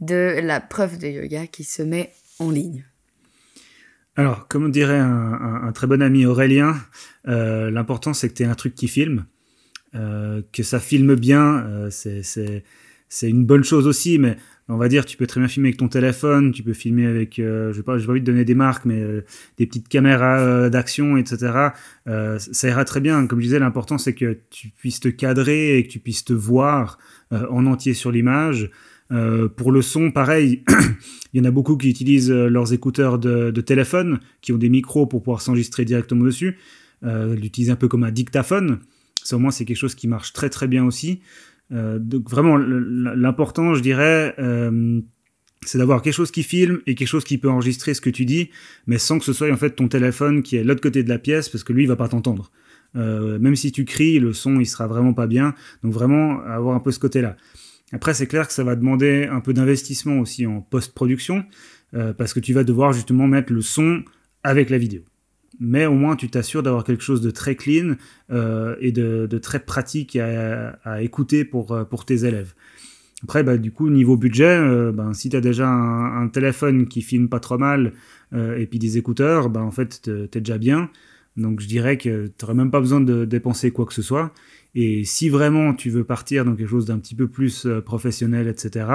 de 0.00 0.40
la 0.42 0.60
preuve 0.60 0.98
de 0.98 1.08
yoga 1.08 1.46
qui 1.46 1.64
se 1.64 1.82
met 1.82 2.12
en 2.38 2.50
ligne. 2.50 2.84
Alors, 4.18 4.48
comme 4.48 4.72
dirait 4.72 4.98
un, 4.98 5.70
très 5.72 5.86
bon 5.86 6.02
ami 6.02 6.26
Aurélien, 6.26 6.74
euh, 7.28 7.70
l'important 7.70 8.12
c'est 8.14 8.28
que 8.28 8.34
tu 8.34 8.42
aies 8.42 8.46
un 8.46 8.56
truc 8.56 8.74
qui 8.74 8.88
filme, 8.88 9.26
euh, 9.94 10.42
que 10.52 10.64
ça 10.64 10.80
filme 10.80 11.14
bien, 11.14 11.64
euh, 11.64 11.90
c'est 13.08 13.28
une 13.28 13.44
bonne 13.44 13.64
chose 13.64 13.86
aussi, 13.86 14.18
mais 14.18 14.36
on 14.68 14.76
va 14.76 14.88
dire, 14.88 15.06
tu 15.06 15.16
peux 15.16 15.26
très 15.26 15.40
bien 15.40 15.48
filmer 15.48 15.68
avec 15.68 15.78
ton 15.78 15.88
téléphone, 15.88 16.52
tu 16.52 16.62
peux 16.62 16.74
filmer 16.74 17.06
avec, 17.06 17.36
je 17.36 17.70
vais 17.70 17.82
pas, 17.82 17.96
pas 17.96 18.12
te 18.14 18.18
donner 18.18 18.44
des 18.44 18.54
marques, 18.54 18.84
mais 18.84 19.02
des 19.56 19.66
petites 19.66 19.88
caméras 19.88 20.68
d'action, 20.68 21.16
etc. 21.16 21.70
ça 22.04 22.68
ira 22.68 22.84
très 22.84 23.00
bien. 23.00 23.26
Comme 23.26 23.38
je 23.38 23.44
disais, 23.44 23.58
l'important 23.58 23.96
c'est 23.96 24.12
que 24.12 24.36
tu 24.50 24.68
puisses 24.68 25.00
te 25.00 25.08
cadrer 25.08 25.78
et 25.78 25.86
que 25.86 25.88
tu 25.88 26.00
puisses 26.00 26.22
te 26.22 26.34
voir 26.34 26.98
en 27.30 27.64
entier 27.64 27.94
sur 27.94 28.12
l'image. 28.12 28.70
Euh, 29.10 29.48
pour 29.48 29.72
le 29.72 29.82
son, 29.82 30.10
pareil, 30.10 30.64
il 31.32 31.38
y 31.38 31.40
en 31.40 31.44
a 31.44 31.50
beaucoup 31.50 31.76
qui 31.76 31.88
utilisent 31.88 32.30
euh, 32.30 32.48
leurs 32.48 32.72
écouteurs 32.72 33.18
de, 33.18 33.50
téléphone, 33.60 34.20
qui 34.42 34.52
ont 34.52 34.58
des 34.58 34.68
micros 34.68 35.06
pour 35.06 35.22
pouvoir 35.22 35.40
s'enregistrer 35.40 35.84
directement 35.84 36.24
dessus, 36.24 36.58
euh, 37.04 37.34
l'utiliser 37.34 37.72
un 37.72 37.76
peu 37.76 37.88
comme 37.88 38.04
un 38.04 38.10
dictaphone. 38.10 38.80
Ça 39.22 39.36
c'est 39.50 39.64
quelque 39.64 39.76
chose 39.76 39.94
qui 39.94 40.08
marche 40.08 40.32
très 40.32 40.48
très 40.48 40.68
bien 40.68 40.84
aussi. 40.84 41.20
Euh, 41.72 41.98
donc 41.98 42.28
vraiment 42.30 42.56
l'important, 42.56 43.74
je 43.74 43.82
dirais, 43.82 44.34
c'est 45.64 45.78
d'avoir 45.78 46.02
quelque 46.02 46.14
chose 46.14 46.30
qui 46.30 46.42
filme 46.42 46.80
et 46.86 46.94
quelque 46.94 47.08
chose 47.08 47.24
qui 47.24 47.38
peut 47.38 47.50
enregistrer 47.50 47.94
ce 47.94 48.00
que 48.00 48.10
tu 48.10 48.24
dis, 48.24 48.50
mais 48.86 48.98
sans 48.98 49.18
que 49.18 49.24
ce 49.24 49.32
soit 49.32 49.50
en 49.50 49.56
fait 49.56 49.70
ton 49.70 49.88
téléphone 49.88 50.42
qui 50.42 50.56
est 50.56 50.64
l'autre 50.64 50.80
côté 50.80 51.02
de 51.02 51.08
la 51.08 51.18
pièce, 51.18 51.48
parce 51.48 51.64
que 51.64 51.72
lui 51.72 51.84
il 51.84 51.88
va 51.88 51.96
pas 51.96 52.08
t'entendre. 52.08 52.50
même 52.94 53.56
si 53.56 53.72
tu 53.72 53.84
cries, 53.84 54.18
le 54.18 54.32
son 54.32 54.60
il 54.60 54.66
sera 54.66 54.86
vraiment 54.86 55.14
pas 55.14 55.26
bien. 55.26 55.54
Donc 55.82 55.92
vraiment 55.92 56.40
avoir 56.40 56.74
un 56.74 56.80
peu 56.80 56.90
ce 56.90 56.98
côté-là. 56.98 57.36
Après, 57.92 58.12
c'est 58.14 58.26
clair 58.26 58.46
que 58.46 58.52
ça 58.52 58.64
va 58.64 58.76
demander 58.76 59.26
un 59.30 59.40
peu 59.40 59.52
d'investissement 59.52 60.18
aussi 60.20 60.46
en 60.46 60.60
post-production, 60.60 61.44
euh, 61.94 62.12
parce 62.12 62.34
que 62.34 62.40
tu 62.40 62.52
vas 62.52 62.64
devoir 62.64 62.92
justement 62.92 63.26
mettre 63.26 63.52
le 63.52 63.62
son 63.62 64.02
avec 64.42 64.68
la 64.70 64.78
vidéo. 64.78 65.02
Mais 65.60 65.86
au 65.86 65.94
moins, 65.94 66.16
tu 66.16 66.28
t'assures 66.28 66.62
d'avoir 66.62 66.84
quelque 66.84 67.02
chose 67.02 67.20
de 67.20 67.30
très 67.30 67.56
clean 67.56 67.96
euh, 68.30 68.76
et 68.80 68.92
de, 68.92 69.26
très 69.38 69.60
pratique 69.60 70.16
à, 70.16 71.02
écouter 71.02 71.44
pour, 71.44 71.72
euh, 71.72 71.84
pour 71.84 72.04
tes 72.04 72.24
élèves. 72.24 72.54
Après, 73.24 73.42
bah, 73.42 73.56
du 73.56 73.72
coup, 73.72 73.90
niveau 73.90 74.16
budget, 74.16 74.60
ben, 74.92 75.12
si 75.12 75.28
tu 75.28 75.36
as 75.36 75.40
déjà 75.40 75.68
un, 75.68 76.28
téléphone 76.28 76.86
qui 76.86 77.02
filme 77.02 77.28
pas 77.28 77.40
trop 77.40 77.58
mal 77.58 77.92
et 78.32 78.66
puis 78.66 78.78
des 78.78 78.96
écouteurs, 78.96 79.50
ben, 79.50 79.62
en 79.62 79.72
fait, 79.72 80.02
tu 80.04 80.10
es 80.10 80.40
déjà 80.40 80.58
bien. 80.58 80.88
Donc 81.38 81.60
je 81.60 81.66
dirais 81.66 81.96
que 81.96 82.30
tu 82.36 82.52
même 82.52 82.70
pas 82.70 82.80
besoin 82.80 83.00
de 83.00 83.24
dépenser 83.24 83.70
quoi 83.70 83.86
que 83.86 83.94
ce 83.94 84.02
soit. 84.02 84.32
Et 84.74 85.04
si 85.04 85.28
vraiment 85.28 85.72
tu 85.72 85.88
veux 85.88 86.04
partir 86.04 86.44
dans 86.44 86.54
quelque 86.54 86.68
chose 86.68 86.84
d'un 86.84 86.98
petit 86.98 87.14
peu 87.14 87.28
plus 87.28 87.64
euh, 87.64 87.80
professionnel, 87.80 88.48
etc., 88.48 88.86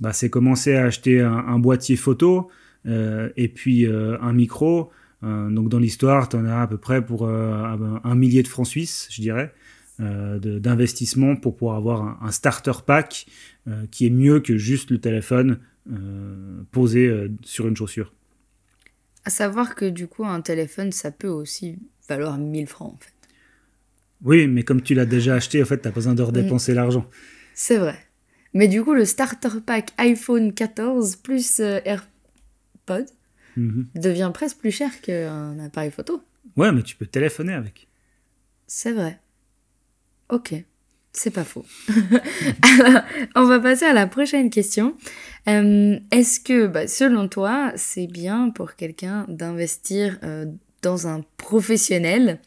bah, 0.00 0.12
c'est 0.12 0.30
commencer 0.30 0.74
à 0.74 0.84
acheter 0.84 1.20
un, 1.20 1.58
boîtier 1.58 1.96
photo 1.96 2.48
euh, 2.86 3.28
et 3.36 3.48
puis 3.48 3.86
euh, 3.86 4.18
un 4.20 4.32
micro. 4.32 4.90
Donc 5.22 5.68
dans 5.68 5.78
l'histoire, 5.78 6.28
tu 6.28 6.36
en 6.36 6.46
as 6.46 6.62
à 6.62 6.66
peu 6.66 6.78
près 6.78 7.04
pour 7.04 7.28
un 7.28 8.14
millier 8.14 8.42
de 8.42 8.48
francs 8.48 8.66
suisses, 8.66 9.08
je 9.10 9.20
dirais, 9.20 9.52
d'investissement 9.98 11.36
pour 11.36 11.56
pouvoir 11.56 11.76
avoir 11.76 12.22
un, 12.22 12.30
starter 12.30 12.72
pack 12.86 13.26
qui 13.90 14.06
est 14.06 14.10
mieux 14.10 14.40
que 14.40 14.56
juste 14.56 14.90
le 14.90 14.98
téléphone 14.98 15.58
posé 16.70 17.28
sur 17.42 17.68
une 17.68 17.76
chaussure. 17.76 18.14
À 19.26 19.30
savoir 19.30 19.74
que 19.74 19.84
du 19.84 20.08
coup, 20.08 20.24
un 20.24 20.40
téléphone, 20.40 20.92
ça 20.92 21.10
peut 21.10 21.28
aussi 21.28 21.78
valoir 22.08 22.38
1000 22.38 22.66
francs 22.66 22.94
en 22.94 22.98
fait. 22.98 23.12
Oui, 24.22 24.46
mais 24.46 24.62
comme 24.62 24.82
tu 24.82 24.94
l'as 24.94 25.06
déjà 25.06 25.34
acheté, 25.34 25.62
en 25.62 25.66
fait, 25.66 25.80
tu 25.80 25.88
as 25.88 25.90
besoin 25.90 26.14
de 26.14 26.22
redépenser 26.22 26.72
mm. 26.72 26.76
l'argent. 26.76 27.06
C'est 27.54 27.78
vrai. 27.78 27.96
Mais 28.52 28.68
du 28.68 28.82
coup, 28.82 28.94
le 28.94 29.04
starter 29.04 29.60
pack 29.64 29.92
iPhone 29.98 30.52
14 30.52 31.16
plus 31.16 31.60
euh, 31.60 31.78
AirPod 31.84 33.06
mhm. 33.60 33.86
devient 33.94 34.30
presque 34.32 34.58
plus 34.58 34.70
cher 34.70 35.00
qu'un 35.00 35.58
appareil 35.58 35.90
photo. 35.90 36.22
Ouais, 36.56 36.72
mais 36.72 36.82
tu 36.82 36.96
peux 36.96 37.06
téléphoner 37.06 37.52
avec. 37.52 37.88
C'est 38.66 38.92
vrai. 38.92 39.20
Ok, 40.28 40.54
c'est 41.12 41.30
pas 41.30 41.44
faux. 41.44 41.64
Alors, 42.62 43.02
on 43.34 43.44
va 43.44 43.58
passer 43.58 43.84
à 43.84 43.92
la 43.92 44.06
prochaine 44.06 44.50
question. 44.50 44.94
Euh, 45.48 45.98
est-ce 46.10 46.38
que, 46.38 46.66
bah, 46.66 46.86
selon 46.86 47.28
toi, 47.28 47.72
c'est 47.76 48.06
bien 48.06 48.50
pour 48.50 48.76
quelqu'un 48.76 49.26
d'investir 49.28 50.18
euh, 50.22 50.46
dans 50.82 51.08
un 51.08 51.24
professionnel? 51.36 52.38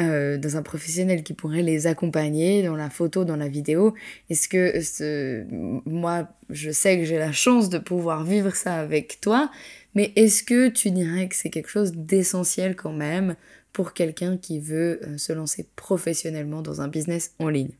Euh, 0.00 0.38
dans 0.38 0.56
un 0.56 0.62
professionnel 0.62 1.22
qui 1.22 1.34
pourrait 1.34 1.62
les 1.62 1.86
accompagner 1.86 2.62
dans 2.62 2.76
la 2.76 2.90
photo, 2.90 3.24
dans 3.24 3.36
la 3.36 3.48
vidéo. 3.48 3.94
Est-ce 4.28 4.48
que 4.48 4.80
ce... 4.80 5.44
moi, 5.88 6.28
je 6.48 6.70
sais 6.70 6.98
que 6.98 7.04
j'ai 7.04 7.18
la 7.18 7.32
chance 7.32 7.68
de 7.68 7.78
pouvoir 7.78 8.24
vivre 8.24 8.54
ça 8.54 8.74
avec 8.74 9.20
toi, 9.20 9.50
mais 9.94 10.12
est-ce 10.16 10.42
que 10.42 10.68
tu 10.68 10.90
dirais 10.90 11.28
que 11.28 11.36
c'est 11.36 11.50
quelque 11.50 11.68
chose 11.68 11.92
d'essentiel 11.92 12.76
quand 12.76 12.92
même 12.92 13.36
pour 13.72 13.92
quelqu'un 13.92 14.36
qui 14.36 14.58
veut 14.58 15.00
euh, 15.04 15.18
se 15.18 15.32
lancer 15.32 15.68
professionnellement 15.76 16.62
dans 16.62 16.80
un 16.80 16.88
business 16.88 17.34
en 17.38 17.48
ligne? 17.48 17.72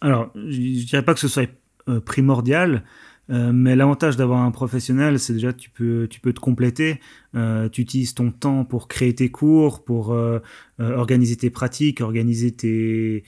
Alors, 0.00 0.30
je 0.34 0.40
ne 0.40 0.84
dirais 0.84 1.04
pas 1.04 1.14
que 1.14 1.20
ce 1.20 1.28
soit 1.28 1.50
euh, 1.88 2.00
primordial, 2.00 2.84
euh, 3.30 3.52
mais 3.52 3.76
l'avantage 3.76 4.16
d'avoir 4.16 4.42
un 4.42 4.50
professionnel, 4.50 5.18
c'est 5.18 5.32
déjà 5.32 5.52
tu 5.52 5.70
peux 5.70 6.08
tu 6.10 6.20
peux 6.20 6.32
te 6.32 6.40
compléter. 6.40 7.00
Euh, 7.36 7.68
tu 7.68 7.82
utilises 7.82 8.14
ton 8.14 8.32
temps 8.32 8.64
pour 8.64 8.88
créer 8.88 9.14
tes 9.14 9.30
cours, 9.30 9.84
pour 9.84 10.12
euh, 10.12 10.40
organiser 10.78 11.36
tes 11.36 11.50
pratiques, 11.50 12.00
organiser 12.00 12.52
tes 12.52 13.24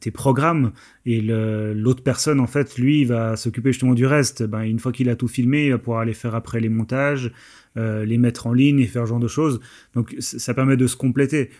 tes 0.00 0.10
programmes. 0.10 0.72
Et 1.04 1.20
l'autre 1.20 2.02
personne, 2.02 2.40
en 2.40 2.48
fait, 2.48 2.78
lui, 2.78 3.04
va 3.04 3.36
s'occuper 3.36 3.70
justement 3.70 3.94
du 3.94 4.04
reste. 4.04 4.42
Ben, 4.42 4.62
une 4.62 4.80
fois 4.80 4.90
qu'il 4.90 5.08
a 5.08 5.14
tout 5.14 5.28
filmé, 5.28 5.66
il 5.66 5.70
va 5.70 5.78
pouvoir 5.78 6.00
aller 6.00 6.14
faire 6.14 6.34
après 6.34 6.58
les 6.58 6.68
montages, 6.68 7.30
les 7.76 8.18
mettre 8.18 8.48
en 8.48 8.52
ligne 8.52 8.80
et 8.80 8.88
faire 8.88 9.04
ce 9.04 9.10
genre 9.10 9.20
de 9.20 9.28
choses. 9.28 9.60
Donc 9.94 10.16
ça 10.18 10.52
permet 10.52 10.76
de 10.76 10.88
se 10.88 10.96
compléter. 10.96 11.50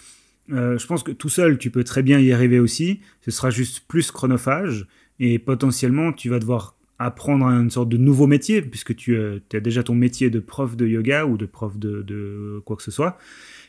je 0.49 0.85
pense 0.85 1.05
que 1.05 1.13
tout 1.13 1.29
seul, 1.29 1.59
tu 1.59 1.71
peux 1.71 1.85
très 1.85 2.03
bien 2.03 2.19
y 2.19 2.33
arriver 2.33 2.59
aussi. 2.59 2.99
Ce 3.21 3.31
sera 3.31 3.51
juste 3.51 3.85
plus 3.87 4.11
chronophage 4.11 4.89
et 5.21 5.39
potentiellement, 5.39 6.13
tu 6.13 6.29
vas 6.29 6.41
devoir 6.41 6.76
apprendre 6.99 7.47
une 7.47 7.71
sorte 7.71 7.89
de 7.89 7.97
nouveau 7.97 8.27
métier, 8.27 8.63
puisque 8.63 8.95
tu 8.97 9.17
euh, 9.17 9.41
as 9.53 9.61
déjà 9.61 9.83
ton 9.83 9.95
métier 9.95 10.31
de 10.31 10.41
prof 10.41 10.77
de 10.77 10.87
yoga 10.87 11.27
ou 11.27 11.37
de 11.37 11.47
prof 11.47 11.77
de, 11.79 12.63
quoi 12.65 12.77
que 12.77 12.83
ce 12.83 12.91
soit. 12.91 13.19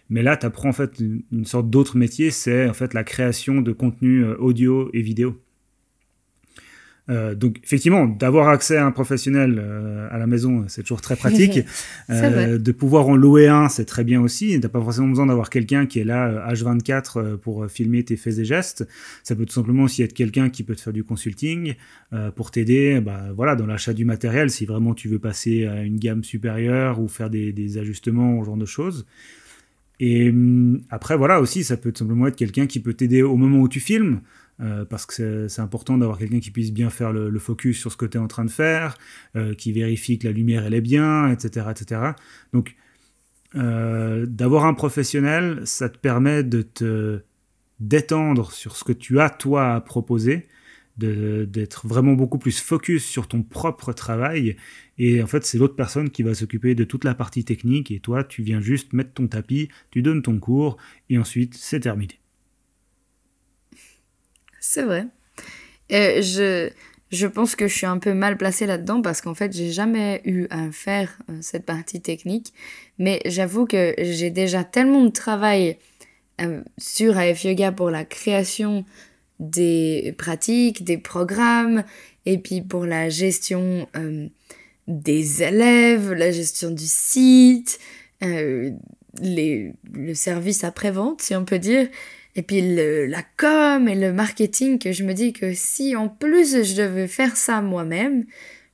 Mais 0.09 0.23
là, 0.23 0.37
tu 0.37 0.45
apprends 0.45 0.69
en 0.69 0.73
fait 0.73 0.99
une, 0.99 1.45
sorte 1.45 1.69
d'autre 1.69 1.97
métier, 1.97 2.31
c'est 2.31 2.69
en 2.69 2.73
fait 2.73 2.93
la 2.93 3.03
création 3.03 3.61
de 3.61 3.73
contenu 3.73 4.23
euh, 4.23 4.37
audio 4.37 4.89
et 4.93 5.01
vidéo. 5.01 5.37
Euh, 7.09 7.35
donc 7.35 7.59
effectivement, 7.63 8.05
d'avoir 8.05 8.49
accès 8.49 8.75
à 8.75 8.85
un 8.85 8.91
professionnel 8.91 9.59
euh, 9.59 10.07
à 10.11 10.17
la 10.17 10.27
maison, 10.27 10.65
c'est 10.67 10.81
toujours 10.81 11.01
très 11.01 11.15
pratique. 11.15 11.59
euh, 12.09 12.57
de 12.57 12.71
pouvoir 12.71 13.07
en 13.07 13.15
louer 13.15 13.47
un, 13.47 13.69
c'est 13.69 13.85
très 13.85 14.03
bien 14.03 14.21
aussi. 14.21 14.59
T'as 14.59 14.69
pas 14.69 14.81
forcément 14.81 15.07
besoin 15.07 15.25
d'avoir 15.25 15.49
quelqu'un 15.49 15.85
qui 15.85 15.99
est 15.99 16.03
là 16.03 16.51
H24 16.51 17.11
euh, 17.15 17.37
pour 17.37 17.67
filmer 17.67 18.03
tes 18.03 18.17
faits 18.17 18.39
et 18.39 18.45
gestes. 18.45 18.87
Ça 19.23 19.35
peut 19.35 19.45
tout 19.45 19.53
simplement 19.53 19.83
aussi 19.83 20.03
être 20.03 20.13
quelqu'un 20.13 20.49
qui 20.49 20.63
peut 20.63 20.75
te 20.75 20.81
faire 20.81 20.93
du 20.93 21.03
consulting 21.03 21.75
pour 22.35 22.51
t'aider. 22.51 23.01
Bah, 23.01 23.25
voilà, 23.35 23.55
dans 23.55 23.65
l'achat 23.65 23.93
du 23.93 24.05
matériel, 24.05 24.49
si 24.49 24.65
vraiment 24.65 24.93
tu 24.93 25.07
veux 25.07 25.19
passer 25.19 25.65
à 25.65 25.83
une 25.83 25.97
gamme 25.97 26.23
supérieure 26.23 26.99
ou 26.99 27.07
faire 27.07 27.29
des, 27.29 27.51
des 27.51 27.77
ajustements, 27.77 28.39
ce 28.41 28.45
genre 28.45 28.57
de 28.57 28.65
choses. 28.65 29.05
Et 29.99 30.29
hum, 30.29 30.81
après, 30.89 31.17
voilà 31.17 31.41
aussi, 31.41 31.63
ça 31.63 31.77
peut 31.77 31.91
tout 31.91 31.99
simplement 31.99 32.27
être 32.27 32.35
quelqu'un 32.35 32.67
qui 32.67 32.79
peut 32.79 32.93
t'aider 32.93 33.23
au 33.23 33.35
moment 33.35 33.59
où 33.59 33.69
tu 33.69 33.79
filmes. 33.79 34.21
Euh, 34.59 34.85
parce 34.85 35.05
que 35.05 35.47
c'est 35.47 35.61
important 35.61 35.97
d'avoir 35.97 36.17
quelqu'un 36.17 36.39
qui 36.39 36.49
puisse 36.49 36.73
bien 36.73 36.89
faire 36.89 37.11
le, 37.11 37.39
focus 37.39 37.79
sur 37.79 37.91
ce 37.91 37.97
que 37.97 38.05
tu 38.05 38.17
es 38.17 38.19
en 38.19 38.27
train 38.27 38.45
de 38.45 38.49
faire, 38.49 38.97
euh, 39.35 39.53
qui 39.53 39.71
vérifie 39.71 40.17
que 40.17 40.27
la 40.27 40.33
lumière 40.33 40.65
elle 40.65 40.73
est 40.73 40.81
bien, 40.81 41.29
etc. 41.31 41.67
etc. 41.71 42.01
Donc 42.53 42.75
euh, 43.55 44.25
d'avoir 44.25 44.65
un 44.65 44.73
professionnel, 44.73 45.61
ça 45.65 45.89
te 45.89 45.97
permet 45.97 46.43
de 46.43 46.61
te 46.63 47.21
d'étendre 47.79 48.51
sur 48.51 48.75
ce 48.75 48.83
que 48.83 48.93
tu 48.93 49.19
as 49.19 49.29
toi 49.29 49.75
à 49.75 49.81
proposer, 49.81 50.47
d'être 50.97 51.87
vraiment 51.87 52.13
beaucoup 52.13 52.39
plus 52.39 52.59
focus 52.59 53.05
sur 53.05 53.27
ton 53.27 53.43
propre 53.43 53.93
travail. 53.93 54.57
Et 54.97 55.21
en 55.21 55.27
fait, 55.27 55.45
c'est 55.45 55.59
l'autre 55.59 55.75
personne 55.75 56.09
qui 56.09 56.23
va 56.23 56.33
s'occuper 56.33 56.73
de 56.73 56.83
toute 56.83 57.03
la 57.03 57.13
partie 57.13 57.45
technique 57.45 57.91
et 57.91 57.99
toi, 57.99 58.23
tu 58.23 58.41
viens 58.41 58.61
juste 58.61 58.93
mettre 58.93 59.13
ton 59.13 59.27
tapis, 59.27 59.69
tu 59.91 60.01
donnes 60.01 60.23
ton 60.23 60.39
cours 60.39 60.77
et 61.11 61.19
ensuite 61.19 61.53
c'est 61.53 61.81
terminé. 61.81 62.19
C'est 64.69 64.83
vrai. 64.83 65.05
Et 65.89 66.21
je, 66.21 66.69
je 67.09 67.25
pense 67.25 67.55
que 67.55 67.69
je 67.69 67.73
suis 67.73 67.85
un 67.85 67.99
peu 67.99 68.13
mal 68.13 68.35
placée 68.35 68.65
là-dedans 68.65 69.01
parce 69.01 69.21
qu'en 69.21 69.33
fait, 69.33 69.55
j'ai 69.55 69.71
jamais 69.71 70.21
eu 70.25 70.47
à 70.49 70.71
faire 70.71 71.17
euh, 71.29 71.37
cette 71.39 71.65
partie 71.65 72.01
technique. 72.01 72.53
Mais 72.99 73.21
j'avoue 73.25 73.65
que 73.65 73.95
j'ai 73.97 74.29
déjà 74.29 74.65
tellement 74.65 75.05
de 75.05 75.09
travail 75.09 75.77
euh, 76.41 76.63
sur 76.77 77.17
AF 77.17 77.45
Yoga 77.45 77.71
pour 77.71 77.89
la 77.89 78.03
création 78.03 78.83
des 79.39 80.13
pratiques, 80.17 80.83
des 80.83 80.97
programmes, 80.97 81.85
et 82.25 82.37
puis 82.37 82.61
pour 82.61 82.85
la 82.85 83.07
gestion 83.07 83.87
euh, 83.95 84.27
des 84.87 85.43
élèves, 85.43 86.11
la 86.11 86.31
gestion 86.31 86.71
du 86.71 86.87
site, 86.87 87.79
les, 88.21 89.71
le 89.93 90.13
service 90.13 90.65
après-vente, 90.65 91.21
si 91.21 91.35
on 91.35 91.45
peut 91.45 91.59
dire. 91.59 91.87
Et 92.37 92.43
puis 92.43 92.61
la 92.61 93.23
com 93.35 93.89
et 93.89 93.95
le 93.95 94.13
marketing, 94.13 94.79
je 94.91 95.03
me 95.03 95.13
dis 95.13 95.33
que 95.33 95.53
si 95.53 95.95
en 95.95 96.07
plus 96.07 96.63
je 96.63 96.75
devais 96.75 97.07
faire 97.07 97.35
ça 97.35 97.61
moi-même, 97.61 98.25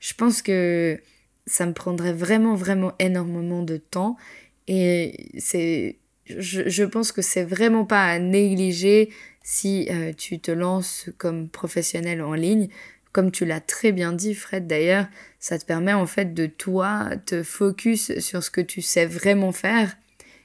je 0.02 0.14
pense 0.14 0.42
que 0.42 1.00
ça 1.48 1.66
me 1.66 1.72
prendrait 1.72 2.12
vraiment, 2.12 2.56
vraiment 2.56 2.92
énormément 3.00 3.64
de 3.64 3.78
temps. 3.78 4.18
Et 4.68 5.30
c'est, 5.38 5.98
je, 6.26 6.84
pense 6.84 7.14
que 7.14 7.22
c'est 7.22 7.46
vraiment 7.46 7.86
pas 7.86 8.04
à 8.04 8.20
négliger 8.20 9.10
si 9.44 9.88
euh, 9.90 10.12
tu 10.12 10.40
te 10.40 10.52
lances 10.52 11.10
comme 11.18 11.48
professionnel 11.48 12.22
en 12.22 12.34
ligne. 12.34 12.68
Comme 13.14 13.32
tu 13.32 13.46
l'as 13.46 13.62
très 13.62 13.94
bien 13.94 14.12
dit, 14.12 14.34
Fred, 14.34 14.68
d'ailleurs, 14.68 15.08
ça 15.40 15.58
te 15.58 15.66
permet 15.66 15.94
en 15.94 16.06
fait 16.06 16.34
de 16.34 16.48
toi 16.48 17.12
te 17.26 17.44
focus 17.44 18.20
sur 18.20 18.44
ce 18.44 18.52
que 18.52 18.62
tu 18.62 18.82
sais 18.82 19.06
vraiment 19.06 19.54
faire 19.54 19.96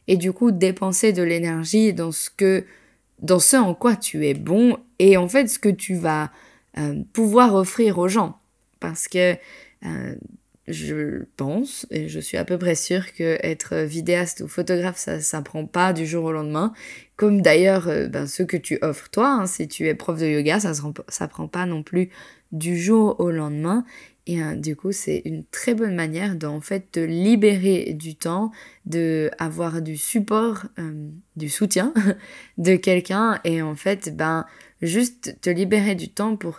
et 0.06 0.16
du 0.16 0.32
coup 0.32 0.52
dépenser 0.52 1.12
de 1.12 1.22
l'énergie 1.22 1.92
dans 1.92 2.12
ce 2.12 2.30
que 2.30 2.64
dans 3.20 3.38
ce 3.38 3.56
en 3.56 3.74
quoi 3.74 3.96
tu 3.96 4.26
es 4.26 4.34
bon 4.34 4.78
et 4.98 5.16
en 5.16 5.28
fait 5.28 5.48
ce 5.48 5.58
que 5.58 5.68
tu 5.68 5.94
vas 5.94 6.30
euh, 6.78 7.02
pouvoir 7.12 7.54
offrir 7.54 7.98
aux 7.98 8.08
gens. 8.08 8.38
Parce 8.80 9.08
que 9.08 9.34
euh, 9.84 10.14
je 10.68 11.24
pense, 11.36 11.86
et 11.90 12.08
je 12.08 12.20
suis 12.20 12.36
à 12.36 12.44
peu 12.44 12.58
près 12.58 12.74
sûre 12.74 13.12
que 13.14 13.38
être 13.42 13.76
vidéaste 13.76 14.42
ou 14.42 14.48
photographe, 14.48 14.98
ça 14.98 15.20
s'apprend 15.20 15.64
pas 15.64 15.92
du 15.92 16.06
jour 16.06 16.26
au 16.26 16.32
lendemain. 16.32 16.72
Comme 17.16 17.40
d'ailleurs 17.40 17.88
euh, 17.88 18.06
ben, 18.06 18.26
ce 18.26 18.42
que 18.42 18.56
tu 18.56 18.78
offres 18.82 19.08
toi, 19.10 19.28
hein, 19.28 19.46
si 19.46 19.66
tu 19.66 19.88
es 19.88 19.94
prof 19.94 20.20
de 20.20 20.26
yoga, 20.26 20.60
ça 20.60 20.72
s'apprend 21.08 21.48
pas 21.48 21.66
non 21.66 21.82
plus 21.82 22.10
du 22.52 22.78
jour 22.78 23.18
au 23.20 23.30
lendemain. 23.30 23.84
Et 24.26 24.42
euh, 24.42 24.54
du 24.54 24.76
coup, 24.76 24.92
c'est 24.92 25.22
une 25.24 25.44
très 25.44 25.74
bonne 25.74 25.94
manière 25.94 26.36
d'en 26.36 26.60
fait 26.60 26.92
te 26.92 27.00
libérer 27.00 27.94
du 27.94 28.14
temps, 28.14 28.50
de 28.84 29.30
avoir 29.38 29.80
du 29.80 29.96
support, 29.96 30.66
euh, 30.78 31.08
du 31.36 31.48
soutien 31.48 31.94
de 32.58 32.76
quelqu'un 32.76 33.40
et 33.44 33.62
en 33.62 33.74
fait, 33.74 34.14
ben 34.14 34.44
juste 34.82 35.40
te 35.40 35.48
libérer 35.50 35.94
du 35.94 36.10
temps 36.10 36.36
pour 36.36 36.58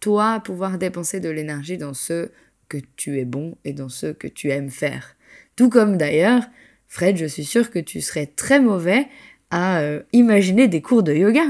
toi 0.00 0.40
pouvoir 0.40 0.78
dépenser 0.78 1.20
de 1.20 1.30
l'énergie 1.30 1.78
dans 1.78 1.94
ce 1.94 2.30
que 2.68 2.78
tu 2.96 3.18
es 3.18 3.24
bon 3.24 3.56
et 3.64 3.72
dans 3.72 3.88
ce 3.88 4.06
que 4.06 4.28
tu 4.28 4.50
aimes 4.50 4.70
faire. 4.70 5.16
Tout 5.56 5.70
comme 5.70 5.96
d'ailleurs, 5.96 6.42
Fred, 6.86 7.16
je 7.16 7.26
suis 7.26 7.44
sûre 7.44 7.70
que 7.70 7.78
tu 7.78 8.00
serais 8.00 8.26
très 8.26 8.60
mauvais 8.60 9.08
à 9.50 9.80
euh, 9.80 10.02
imaginer 10.12 10.68
des 10.68 10.82
cours 10.82 11.02
de 11.02 11.14
yoga. 11.14 11.44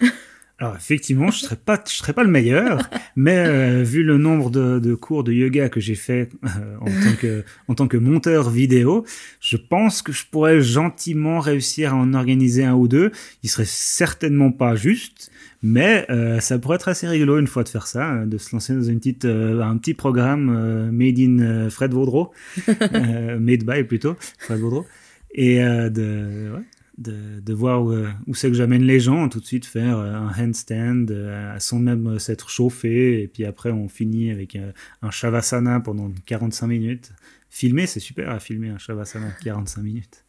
Alors 0.60 0.76
effectivement, 0.76 1.30
je 1.30 1.38
serais 1.38 1.56
pas, 1.56 1.82
je 1.88 1.94
serais 1.94 2.12
pas 2.12 2.22
le 2.22 2.28
meilleur, 2.28 2.82
mais 3.16 3.38
euh, 3.38 3.82
vu 3.82 4.02
le 4.02 4.18
nombre 4.18 4.50
de, 4.50 4.78
de, 4.78 4.94
cours 4.94 5.24
de 5.24 5.32
yoga 5.32 5.70
que 5.70 5.80
j'ai 5.80 5.94
fait 5.94 6.28
euh, 6.44 6.76
en 6.82 6.84
tant 6.84 7.16
que 7.18 7.44
en 7.68 7.74
tant 7.74 7.88
que 7.88 7.96
monteur 7.96 8.50
vidéo, 8.50 9.06
je 9.40 9.56
pense 9.56 10.02
que 10.02 10.12
je 10.12 10.24
pourrais 10.30 10.60
gentiment 10.60 11.40
réussir 11.40 11.94
à 11.94 11.96
en 11.96 12.12
organiser 12.12 12.62
un 12.62 12.74
ou 12.74 12.88
deux. 12.88 13.10
Il 13.42 13.48
serait 13.48 13.64
certainement 13.64 14.52
pas 14.52 14.76
juste, 14.76 15.30
mais 15.62 16.04
euh, 16.10 16.40
ça 16.40 16.58
pourrait 16.58 16.76
être 16.76 16.88
assez 16.88 17.08
rigolo 17.08 17.38
une 17.38 17.46
fois 17.46 17.64
de 17.64 17.70
faire 17.70 17.86
ça, 17.86 18.26
de 18.26 18.36
se 18.36 18.54
lancer 18.54 18.74
dans 18.74 18.82
une 18.82 18.98
petite 18.98 19.24
un 19.24 19.78
petit 19.78 19.94
programme 19.94 20.90
made 20.90 21.18
in 21.18 21.70
Fred 21.70 21.94
Vaudreau, 21.94 22.32
made 22.68 23.64
by 23.64 23.82
plutôt 23.84 24.14
Fred 24.38 24.60
Vaudreau, 24.60 24.84
et 25.32 25.58
de 25.58 26.52
ouais, 26.54 26.64
de, 27.00 27.40
de 27.40 27.52
voir 27.52 27.82
où, 27.82 27.94
où 28.26 28.34
c'est 28.34 28.48
que 28.48 28.54
j'amène 28.54 28.82
les 28.82 29.00
gens, 29.00 29.28
tout 29.28 29.40
de 29.40 29.46
suite 29.46 29.66
faire 29.66 29.98
euh, 29.98 30.12
un 30.12 30.32
handstand 30.38 31.06
euh, 31.10 31.58
sans 31.58 31.78
même 31.78 32.18
s'être 32.18 32.50
chauffé, 32.50 33.22
et 33.22 33.28
puis 33.28 33.44
après 33.44 33.70
on 33.70 33.88
finit 33.88 34.30
avec 34.30 34.56
un, 34.56 34.72
un 35.02 35.10
shavasana 35.10 35.80
pendant 35.80 36.10
45 36.26 36.66
minutes. 36.66 37.12
Filmer, 37.48 37.86
c'est 37.86 38.00
super 38.00 38.30
à 38.30 38.38
filmer 38.38 38.68
un 38.68 38.78
shavasana 38.78 39.32
45 39.42 39.82
minutes. 39.82 40.24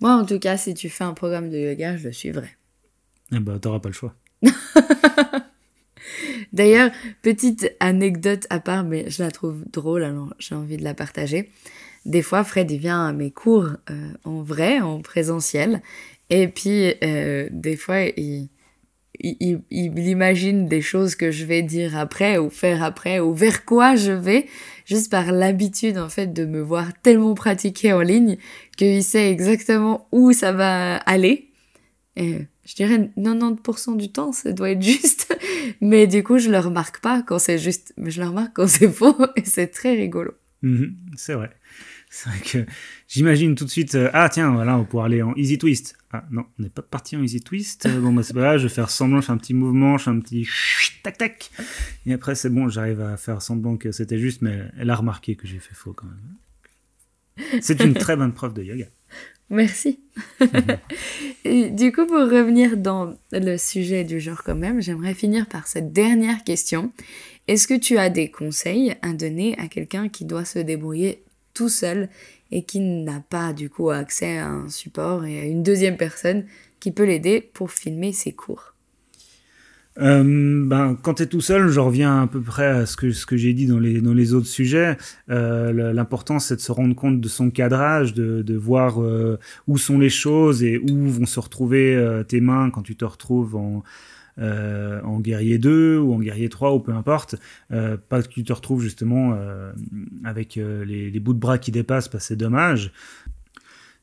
Moi, 0.00 0.12
en 0.12 0.24
tout 0.24 0.38
cas, 0.38 0.56
si 0.56 0.74
tu 0.74 0.88
fais 0.88 1.04
un 1.04 1.14
programme 1.14 1.50
de 1.50 1.58
yoga, 1.58 1.96
je 1.96 2.08
le 2.08 2.12
suivrai. 2.12 2.56
Eh 3.32 3.38
ben, 3.38 3.58
t'auras 3.58 3.80
pas 3.80 3.88
le 3.90 3.94
choix. 3.94 4.14
D'ailleurs, 6.52 6.90
petite 7.22 7.74
anecdote 7.80 8.46
à 8.50 8.60
part, 8.60 8.84
mais 8.84 9.08
je 9.10 9.22
la 9.22 9.30
trouve 9.30 9.64
drôle, 9.70 10.02
alors 10.02 10.34
j'ai 10.38 10.54
envie 10.54 10.76
de 10.76 10.84
la 10.84 10.94
partager. 10.94 11.50
Des 12.06 12.22
fois, 12.22 12.44
Fred, 12.44 12.70
il 12.70 12.78
vient 12.78 13.06
à 13.06 13.12
mes 13.12 13.30
cours 13.30 13.68
euh, 13.90 14.12
en 14.24 14.42
vrai, 14.42 14.80
en 14.80 15.00
présentiel. 15.00 15.82
Et 16.30 16.48
puis, 16.48 16.94
euh, 17.04 17.48
des 17.50 17.76
fois, 17.76 18.02
il, 18.16 18.48
il, 19.18 19.60
il, 19.70 19.98
imagine 20.08 20.66
des 20.66 20.80
choses 20.80 21.14
que 21.14 21.30
je 21.30 21.44
vais 21.44 21.62
dire 21.62 21.96
après 21.96 22.38
ou 22.38 22.48
faire 22.48 22.82
après 22.82 23.20
ou 23.20 23.34
vers 23.34 23.64
quoi 23.64 23.96
je 23.96 24.12
vais, 24.12 24.46
juste 24.86 25.10
par 25.10 25.32
l'habitude, 25.32 25.98
en 25.98 26.08
fait, 26.08 26.32
de 26.32 26.44
me 26.44 26.60
voir 26.60 26.88
tellement 27.02 27.34
pratiquer 27.34 27.92
en 27.92 28.00
ligne 28.00 28.38
qu'il 28.76 29.02
sait 29.04 29.30
exactement 29.30 30.08
où 30.12 30.32
ça 30.32 30.52
va 30.52 30.96
aller. 30.96 31.48
Et 32.16 32.38
je 32.64 32.74
dirais 32.74 33.10
90% 33.18 33.96
du 33.96 34.10
temps, 34.10 34.32
ça 34.32 34.52
doit 34.52 34.70
être 34.70 34.82
juste. 34.82 35.36
Mais 35.80 36.06
du 36.06 36.22
coup, 36.22 36.38
je 36.38 36.50
le 36.50 36.58
remarque 36.58 37.00
pas 37.00 37.22
quand 37.22 37.38
c'est 37.38 37.58
juste. 37.58 37.92
Mais 37.96 38.10
je 38.10 38.20
le 38.20 38.28
remarque 38.28 38.52
quand 38.54 38.68
c'est 38.68 38.90
faux 38.90 39.16
et 39.36 39.44
c'est 39.44 39.68
très 39.68 39.94
rigolo. 39.94 40.32
Mhm, 40.62 40.96
c'est 41.16 41.34
vrai. 41.34 41.50
C'est 42.10 42.28
vrai 42.28 42.38
que 42.40 42.72
j'imagine 43.08 43.54
tout 43.54 43.64
de 43.64 43.70
suite, 43.70 43.94
euh, 43.94 44.10
ah 44.12 44.28
tiens, 44.28 44.50
voilà, 44.50 44.76
on 44.76 44.80
va 44.80 44.84
pouvoir 44.84 45.06
aller 45.06 45.22
en 45.22 45.34
easy 45.36 45.58
twist. 45.58 45.96
Ah 46.12 46.24
non, 46.30 46.44
on 46.58 46.62
n'est 46.62 46.68
pas 46.68 46.82
parti 46.82 47.16
en 47.16 47.22
easy 47.22 47.40
twist. 47.40 47.86
Euh, 47.86 48.00
bon, 48.00 48.12
bah 48.12 48.22
c'est 48.22 48.34
pas 48.34 48.40
grave, 48.40 48.58
je 48.58 48.64
vais 48.64 48.74
faire 48.74 48.90
semblant, 48.90 49.20
je 49.20 49.26
fais 49.26 49.32
un 49.32 49.38
petit 49.38 49.54
mouvement, 49.54 49.96
je 49.96 50.04
fais 50.04 50.10
un 50.10 50.20
petit 50.20 50.46
tac 51.02 51.18
tac. 51.18 51.50
Et 52.06 52.12
après, 52.12 52.34
c'est 52.34 52.50
bon, 52.50 52.68
j'arrive 52.68 53.00
à 53.00 53.16
faire 53.16 53.40
semblant 53.40 53.76
que 53.76 53.92
c'était 53.92 54.18
juste, 54.18 54.42
mais 54.42 54.64
elle 54.76 54.90
a 54.90 54.96
remarqué 54.96 55.36
que 55.36 55.46
j'ai 55.46 55.60
fait 55.60 55.74
faux 55.74 55.92
quand 55.92 56.06
même. 56.06 57.60
C'est 57.62 57.80
une 57.80 57.94
très 57.94 58.16
bonne 58.16 58.32
preuve 58.32 58.54
de 58.54 58.62
yoga. 58.62 58.86
Merci. 59.50 60.00
Et 61.44 61.70
du 61.70 61.90
coup, 61.90 62.06
pour 62.06 62.20
revenir 62.20 62.76
dans 62.76 63.14
le 63.32 63.56
sujet 63.56 64.04
du 64.04 64.20
jour 64.20 64.42
quand 64.44 64.54
même, 64.54 64.80
j'aimerais 64.80 65.14
finir 65.14 65.46
par 65.48 65.66
cette 65.66 65.92
dernière 65.92 66.44
question. 66.44 66.92
Est-ce 67.50 67.66
que 67.66 67.74
tu 67.74 67.98
as 67.98 68.10
des 68.10 68.30
conseils 68.30 68.94
à 69.02 69.12
donner 69.12 69.58
à 69.58 69.66
quelqu'un 69.66 70.08
qui 70.08 70.24
doit 70.24 70.44
se 70.44 70.60
débrouiller 70.60 71.24
tout 71.52 71.68
seul 71.68 72.08
et 72.52 72.62
qui 72.62 72.78
n'a 72.78 73.24
pas 73.28 73.52
du 73.52 73.68
coup 73.68 73.90
accès 73.90 74.38
à 74.38 74.46
un 74.46 74.68
support 74.68 75.24
et 75.24 75.40
à 75.40 75.44
une 75.46 75.64
deuxième 75.64 75.96
personne 75.96 76.44
qui 76.78 76.92
peut 76.92 77.02
l'aider 77.02 77.40
pour 77.40 77.72
filmer 77.72 78.12
ses 78.12 78.30
cours? 78.30 78.74
Euh, 79.98 80.64
ben, 80.64 80.96
quand 81.02 81.14
tu 81.14 81.24
es 81.24 81.26
tout 81.26 81.40
seul, 81.40 81.70
je 81.70 81.80
reviens 81.80 82.22
à 82.22 82.26
peu 82.28 82.40
près 82.40 82.68
à 82.68 82.86
ce 82.86 82.96
que, 82.96 83.36
j'ai 83.36 83.52
dit 83.52 83.66
dans 83.66 83.80
les, 83.80 84.32
autres 84.32 84.46
sujets. 84.46 84.96
Euh, 85.28 85.92
L'important, 85.92 86.38
c'est 86.38 86.54
de 86.54 86.60
se 86.60 86.70
rendre 86.70 86.94
compte 86.94 87.20
de 87.20 87.28
son 87.28 87.50
cadrage, 87.50 88.14
de, 88.14 88.56
voir 88.56 89.02
euh, 89.02 89.40
où 89.66 89.76
sont 89.76 89.98
les 89.98 90.08
choses 90.08 90.62
et 90.62 90.78
où 90.78 91.08
vont 91.08 91.26
se 91.26 91.40
retrouver 91.40 92.22
tes 92.28 92.40
mains 92.40 92.70
quand 92.70 92.82
tu 92.82 92.94
te 92.94 93.04
retrouves 93.04 93.56
en, 93.56 93.82
euh, 94.38 95.00
en 95.02 95.20
guerrier 95.20 95.58
2 95.58 95.98
ou 95.98 96.14
en 96.14 96.18
guerrier 96.18 96.48
3 96.48 96.74
ou 96.74 96.80
peu 96.80 96.92
importe, 96.92 97.36
euh, 97.72 97.96
pas 97.96 98.22
que 98.22 98.28
tu 98.28 98.44
te 98.44 98.52
retrouves 98.52 98.82
justement 98.82 99.34
euh, 99.34 99.72
avec 100.24 100.56
les, 100.56 101.20
bouts 101.20 101.34
de 101.34 101.38
bras 101.38 101.58
qui 101.58 101.70
dépassent, 101.72 102.08
parce 102.08 102.24
que 102.24 102.28
c'est 102.28 102.36
dommage. 102.36 102.92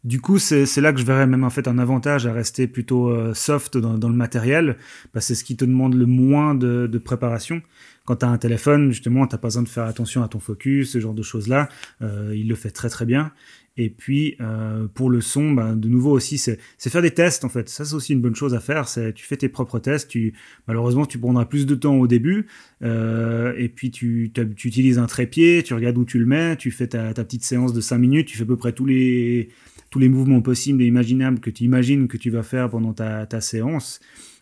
Du 0.04 0.22
coup, 0.22 0.38
c'est 0.38 0.66
là 0.78 0.94
que 0.94 1.00
je 1.00 1.06
verrais 1.06 1.28
même 1.28 1.44
en 1.44 1.50
fait 1.50 1.68
un 1.68 1.80
avantage 1.80 2.28
à 2.28 2.34
rester 2.34 2.68
plutôt 2.68 3.34
soft 3.34 3.78
dans, 3.78 4.08
le 4.08 4.16
matériel, 4.16 4.78
parce 5.12 5.26
que 5.26 5.28
c'est 5.28 5.36
ce 5.36 5.44
qui 5.44 5.58
te 5.58 5.66
demande 5.66 5.96
le 5.96 6.06
moins 6.06 6.56
de, 6.56 6.98
préparation. 7.04 7.62
Quand 8.06 8.18
tu 8.18 8.26
as 8.26 8.30
un 8.30 8.38
téléphone, 8.38 8.92
justement, 8.92 9.28
tu 9.28 9.36
pas 9.38 9.48
besoin 9.48 9.64
de 9.64 9.68
faire 9.68 9.84
attention 9.84 10.24
à 10.24 10.30
ton 10.30 10.40
focus, 10.40 10.92
ce 10.92 11.00
genre 11.00 11.16
de 11.16 11.24
choses-là. 11.24 11.68
Il 12.02 12.48
le 12.48 12.56
fait 12.56 12.72
très 12.72 12.90
très 12.90 13.06
bien. 13.06 13.34
Et 13.78 13.90
puis 13.92 14.36
euh, 14.42 14.88
pour 14.88 15.10
le 15.10 15.22
son, 15.22 15.52
ben, 15.52 15.76
de 15.76 15.88
nouveau 15.88 16.12
aussi, 16.12 16.40
c'est 16.40 16.60
faire 16.80 17.02
des 17.02 17.12
tests 17.12 17.46
en 17.46 17.50
fait. 17.50 17.70
Ça 17.70 17.86
c'est 17.86 17.94
aussi 17.94 18.14
une 18.14 18.22
bonne 18.22 18.36
chose 18.36 18.56
à 18.56 18.60
faire. 18.60 18.88
C'est 18.88 19.14
tu 19.14 19.24
fais 19.26 19.38
tes 19.38 19.50
propres 19.50 19.80
tests. 19.80 20.10
Tu 20.10 20.34
malheureusement 20.68 21.06
tu 21.06 21.20
prendras 21.20 21.46
plus 21.46 21.68
de 21.68 21.76
temps 21.76 21.96
au 21.96 22.08
début. 22.08 22.48
Euh, 22.82 23.54
et 23.58 23.70
puis 23.70 23.92
tu, 23.92 24.32
tu 24.34 24.68
utilises 24.68 24.98
un 24.98 25.06
trépied, 25.06 25.62
tu 25.64 25.76
regardes 25.76 25.98
où 25.98 26.06
tu 26.06 26.18
le 26.18 26.26
mets, 26.26 26.58
tu 26.58 26.72
fais 26.72 26.88
ta, 26.88 27.14
petite 27.14 27.44
séance 27.44 27.72
de 27.72 27.82
5 27.82 27.98
minutes, 28.00 28.28
tu 28.28 28.38
fais 28.38 28.44
à 28.44 28.48
peu 28.48 28.58
près 28.58 28.74
tous 28.74 28.86
les 28.86 29.50
tous 29.90 30.00
les 30.00 30.10
mouvements 30.10 30.42
possibles 30.42 30.82
et 30.82 30.86
imaginables 30.86 31.40
que 31.40 31.50
tu 31.50 31.64
imagines 31.64 32.08
que 32.08 32.18
tu 32.18 32.30
vas 32.30 32.44
faire 32.44 32.70
pendant 32.70 32.94
ta, 32.94 33.26
ta 33.26 33.42
séance. 33.42 34.00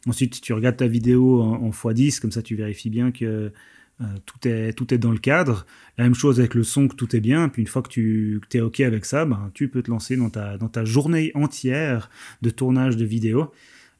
Ensuite 0.07 0.39
tu 0.39 0.53
regardes 0.53 0.77
ta 0.77 0.87
vidéo 0.87 1.41
en, 1.41 1.61
en 1.61 1.69
x10, 1.71 2.21
comme 2.21 2.31
ça 2.31 2.41
tu 2.41 2.55
vérifies 2.55 2.89
bien 2.89 3.11
que 3.11 3.51
euh, 4.01 4.05
tout, 4.25 4.47
est, 4.47 4.73
tout 4.73 4.93
est 4.93 4.97
dans 4.97 5.11
le 5.11 5.17
cadre. 5.17 5.65
La 5.97 6.03
même 6.03 6.15
chose 6.15 6.39
avec 6.39 6.53
le 6.53 6.63
son, 6.63 6.87
que 6.87 6.95
tout 6.95 7.15
est 7.15 7.21
bien. 7.21 7.47
Puis 7.49 7.61
une 7.61 7.67
fois 7.67 7.81
que 7.81 7.89
tu 7.89 8.41
que 8.49 8.57
es 8.57 8.61
OK 8.61 8.81
avec 8.81 9.05
ça, 9.05 9.25
ben, 9.25 9.51
tu 9.53 9.69
peux 9.69 9.81
te 9.81 9.89
lancer 9.89 10.17
dans 10.17 10.29
ta, 10.29 10.57
dans 10.57 10.67
ta 10.67 10.83
journée 10.83 11.31
entière 11.33 12.09
de 12.41 12.49
tournage 12.49 12.97
de 12.97 13.05
vidéo. 13.05 13.51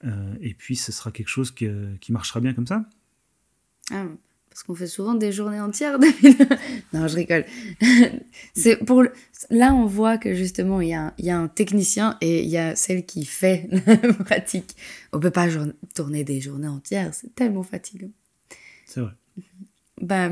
Euh, 0.03 0.33
et 0.41 0.53
puis 0.53 0.75
ce 0.75 0.91
sera 0.91 1.11
quelque 1.11 1.29
chose 1.29 1.51
que, 1.51 1.95
qui 1.97 2.11
marchera 2.11 2.41
bien 2.41 2.53
comme 2.53 2.67
ça. 2.67 2.85
Ah, 3.91 4.05
parce 4.49 4.63
qu'on 4.63 4.75
fait 4.75 4.87
souvent 4.87 5.15
des 5.15 5.31
journées 5.31 5.59
entières. 5.59 5.97
non, 6.93 7.07
je 7.07 7.15
rigole. 7.15 7.45
C'est 8.53 8.77
pour 8.77 9.03
là, 9.49 9.73
on 9.73 9.85
voit 9.85 10.17
que 10.17 10.33
justement 10.33 10.81
il 10.81 10.89
y, 10.89 10.93
a, 10.93 11.13
il 11.17 11.25
y 11.25 11.29
a 11.29 11.37
un 11.37 11.47
technicien 11.47 12.17
et 12.21 12.43
il 12.43 12.49
y 12.49 12.57
a 12.57 12.75
celle 12.75 13.05
qui 13.05 13.25
fait 13.25 13.69
la 13.85 14.13
pratique. 14.13 14.75
On 15.13 15.19
peut 15.19 15.31
pas 15.31 15.47
tourner 15.93 16.23
des 16.23 16.41
journées 16.41 16.67
entières, 16.67 17.13
c'est 17.13 17.33
tellement 17.35 17.63
fatigant. 17.63 18.11
C'est 18.85 19.01
vrai. 19.01 19.11
Bah, 20.01 20.29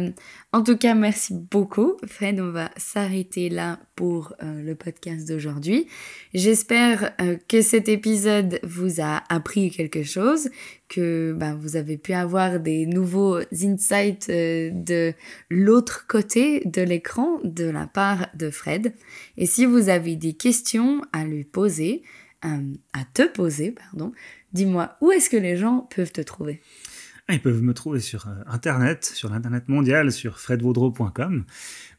en 0.52 0.62
tout 0.62 0.76
cas, 0.76 0.93
merci 0.93 1.34
beaucoup, 1.34 1.95
Fred. 2.06 2.41
On 2.41 2.52
va 2.52 2.69
s'arrêter 2.76 3.47
là 3.47 3.80
pour 3.95 4.34
euh, 4.43 4.62
le 4.62 4.76
podcast 4.76 5.26
d'aujourd'hui. 5.26 5.88
J'espère 6.34 7.13
euh, 7.21 7.38
que 7.47 7.62
cet 7.62 7.88
épisode 7.88 8.60
vous 8.63 8.99
a 8.99 9.23
appris 9.34 9.71
quelque 9.71 10.04
chose, 10.04 10.49
que 10.89 11.34
bah, 11.38 11.56
vous 11.56 11.78
avez 11.78 11.97
pu 11.97 12.12
avoir 12.12 12.60
des 12.60 12.86
nouveaux 12.86 13.38
insights 13.54 14.28
euh, 14.30 14.69
de 14.73 15.13
l'autre 15.49 16.08
côté 16.08 16.63
de 16.65 16.82
l'écran 16.82 17.39
de 17.45 17.63
la 17.63 17.88
part 17.88 18.28
de 18.36 18.49
Fred. 18.49 18.93
Et 19.38 19.45
si 19.45 19.65
vous 19.65 19.88
avez 19.88 20.17
des 20.17 20.34
questions 20.34 21.02
à 21.13 21.23
lui 21.23 21.45
poser, 21.45 22.04
à 22.41 23.06
te 23.13 23.26
poser, 23.26 23.71
pardon, 23.71 24.12
dis-moi 24.52 24.97
où 24.99 25.13
est-ce 25.13 25.30
que 25.30 25.38
les 25.38 25.56
gens 25.56 25.88
peuvent 25.95 26.12
te 26.12 26.19
trouver? 26.19 26.60
Ils 27.30 27.42
peuvent 27.42 27.62
me 27.62 27.74
trouver 27.74 28.00
sur 28.00 28.28
euh, 28.28 28.36
Internet, 28.48 29.06
sur 29.06 29.30
l'Internet 29.30 29.70
mondial, 29.70 30.12
sur 30.12 30.40
fredvaudreau.com 30.40 31.46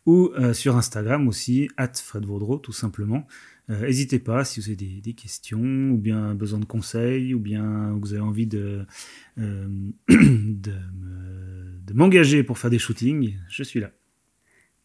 ou 0.07 0.31
euh, 0.39 0.53
sur 0.53 0.77
Instagram 0.77 1.29
aussi, 1.29 1.69
at 1.77 1.93
fredvaudreau 1.95 2.59
tout 2.59 2.73
simplement. 2.73 3.27
N'hésitez 3.69 4.17
euh, 4.17 4.25
pas 4.25 4.45
si 4.45 4.61
vous 4.61 4.67
avez 4.67 4.77
des, 4.77 5.01
des, 5.01 5.15
questions 5.15 5.91
ou 5.91 5.97
bien 5.97 6.35
besoin 6.35 6.59
de 6.59 6.67
conseils 6.67 7.33
ou 7.33 7.41
bien 7.41 7.97
vous 7.99 8.13
avez 8.13 8.23
envie 8.23 8.47
de, 8.47 8.85
euh, 9.39 9.67
de 10.09 10.73
m'engager 11.95 12.43
pour 12.43 12.59
faire 12.59 12.71
des 12.71 12.79
shootings, 12.79 13.35
je 13.49 13.63
suis 13.63 13.81
là. 13.81 13.91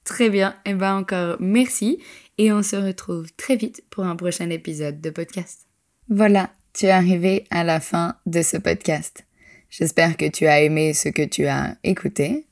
Très 0.06 0.30
bien, 0.30 0.52
et 0.66 0.72
eh 0.72 0.74
ben 0.74 0.96
encore 0.96 1.36
merci 1.42 2.00
et 2.38 2.54
on 2.54 2.64
se 2.64 2.78
retrouve 2.78 3.32
très 3.34 3.58
vite 3.58 3.84
pour 3.90 4.06
un 4.06 4.16
prochain 4.16 4.50
épisode 4.50 5.02
de 5.02 5.10
podcast. 5.10 5.68
Voilà, 6.08 6.52
tu 6.74 6.86
es 6.86 6.92
arrivé 6.92 7.44
à 7.52 7.66
la 7.66 7.82
fin 7.82 8.16
de 8.26 8.42
ce 8.42 8.56
podcast. 8.56 9.29
J'espère 9.70 10.18
que 10.18 10.28
tu 10.28 10.48
as 10.48 10.62
aimé 10.62 10.94
ce 10.94 11.10
que 11.10 11.22
tu 11.22 11.46
as 11.46 11.78
écouté, 11.84 12.48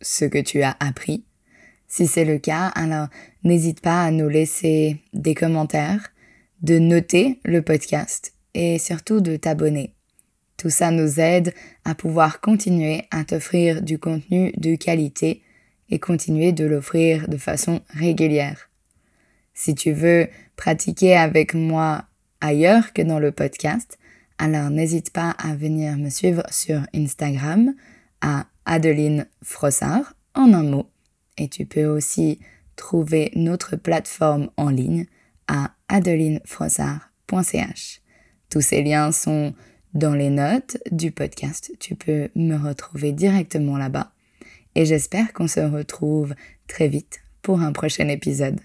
ce 0.00 0.24
que 0.24 0.38
tu 0.38 0.62
as 0.62 0.76
appris. 0.78 1.24
Si 1.88 2.06
c'est 2.06 2.24
le 2.24 2.38
cas, 2.38 2.66
alors 2.68 3.08
n'hésite 3.42 3.80
pas 3.80 4.04
à 4.04 4.12
nous 4.12 4.28
laisser 4.28 4.98
des 5.12 5.34
commentaires, 5.34 6.12
de 6.62 6.78
noter 6.78 7.40
le 7.44 7.62
podcast 7.62 8.34
et 8.54 8.78
surtout 8.78 9.20
de 9.20 9.34
t'abonner. 9.36 9.94
Tout 10.56 10.70
ça 10.70 10.92
nous 10.92 11.18
aide 11.18 11.54
à 11.84 11.96
pouvoir 11.96 12.40
continuer 12.40 13.02
à 13.10 13.24
t'offrir 13.24 13.82
du 13.82 13.98
contenu 13.98 14.52
de 14.56 14.76
qualité 14.76 15.42
et 15.88 15.98
continuer 15.98 16.52
de 16.52 16.66
l'offrir 16.66 17.28
de 17.28 17.36
façon 17.36 17.80
régulière. 17.88 18.70
Si 19.54 19.74
tu 19.74 19.90
veux 19.90 20.28
pratiquer 20.54 21.16
avec 21.16 21.54
moi 21.54 22.04
ailleurs 22.40 22.92
que 22.92 23.02
dans 23.02 23.18
le 23.18 23.32
podcast, 23.32 23.98
Alors 24.42 24.70
n'hésite 24.70 25.10
pas 25.10 25.32
à 25.32 25.54
venir 25.54 25.98
me 25.98 26.08
suivre 26.08 26.44
sur 26.50 26.80
Instagram 26.94 27.74
à 28.22 28.46
Adeline 28.64 29.26
Frossard 29.42 30.14
en 30.34 30.54
un 30.54 30.62
mot. 30.62 30.86
Et 31.36 31.48
tu 31.48 31.66
peux 31.66 31.84
aussi 31.84 32.38
trouver 32.74 33.32
notre 33.36 33.76
plateforme 33.76 34.48
en 34.56 34.70
ligne 34.70 35.04
à 35.46 35.72
adelinefrossard.ch. 35.90 38.00
Tous 38.48 38.62
ces 38.62 38.82
liens 38.82 39.12
sont 39.12 39.52
dans 39.92 40.14
les 40.14 40.30
notes 40.30 40.78
du 40.90 41.12
podcast. 41.12 41.72
Tu 41.78 41.94
peux 41.94 42.30
me 42.34 42.56
retrouver 42.56 43.12
directement 43.12 43.76
là-bas. 43.76 44.14
Et 44.74 44.86
j'espère 44.86 45.34
qu'on 45.34 45.48
se 45.48 45.60
retrouve 45.60 46.34
très 46.66 46.88
vite 46.88 47.20
pour 47.42 47.60
un 47.60 47.72
prochain 47.72 48.08
épisode. 48.08 48.58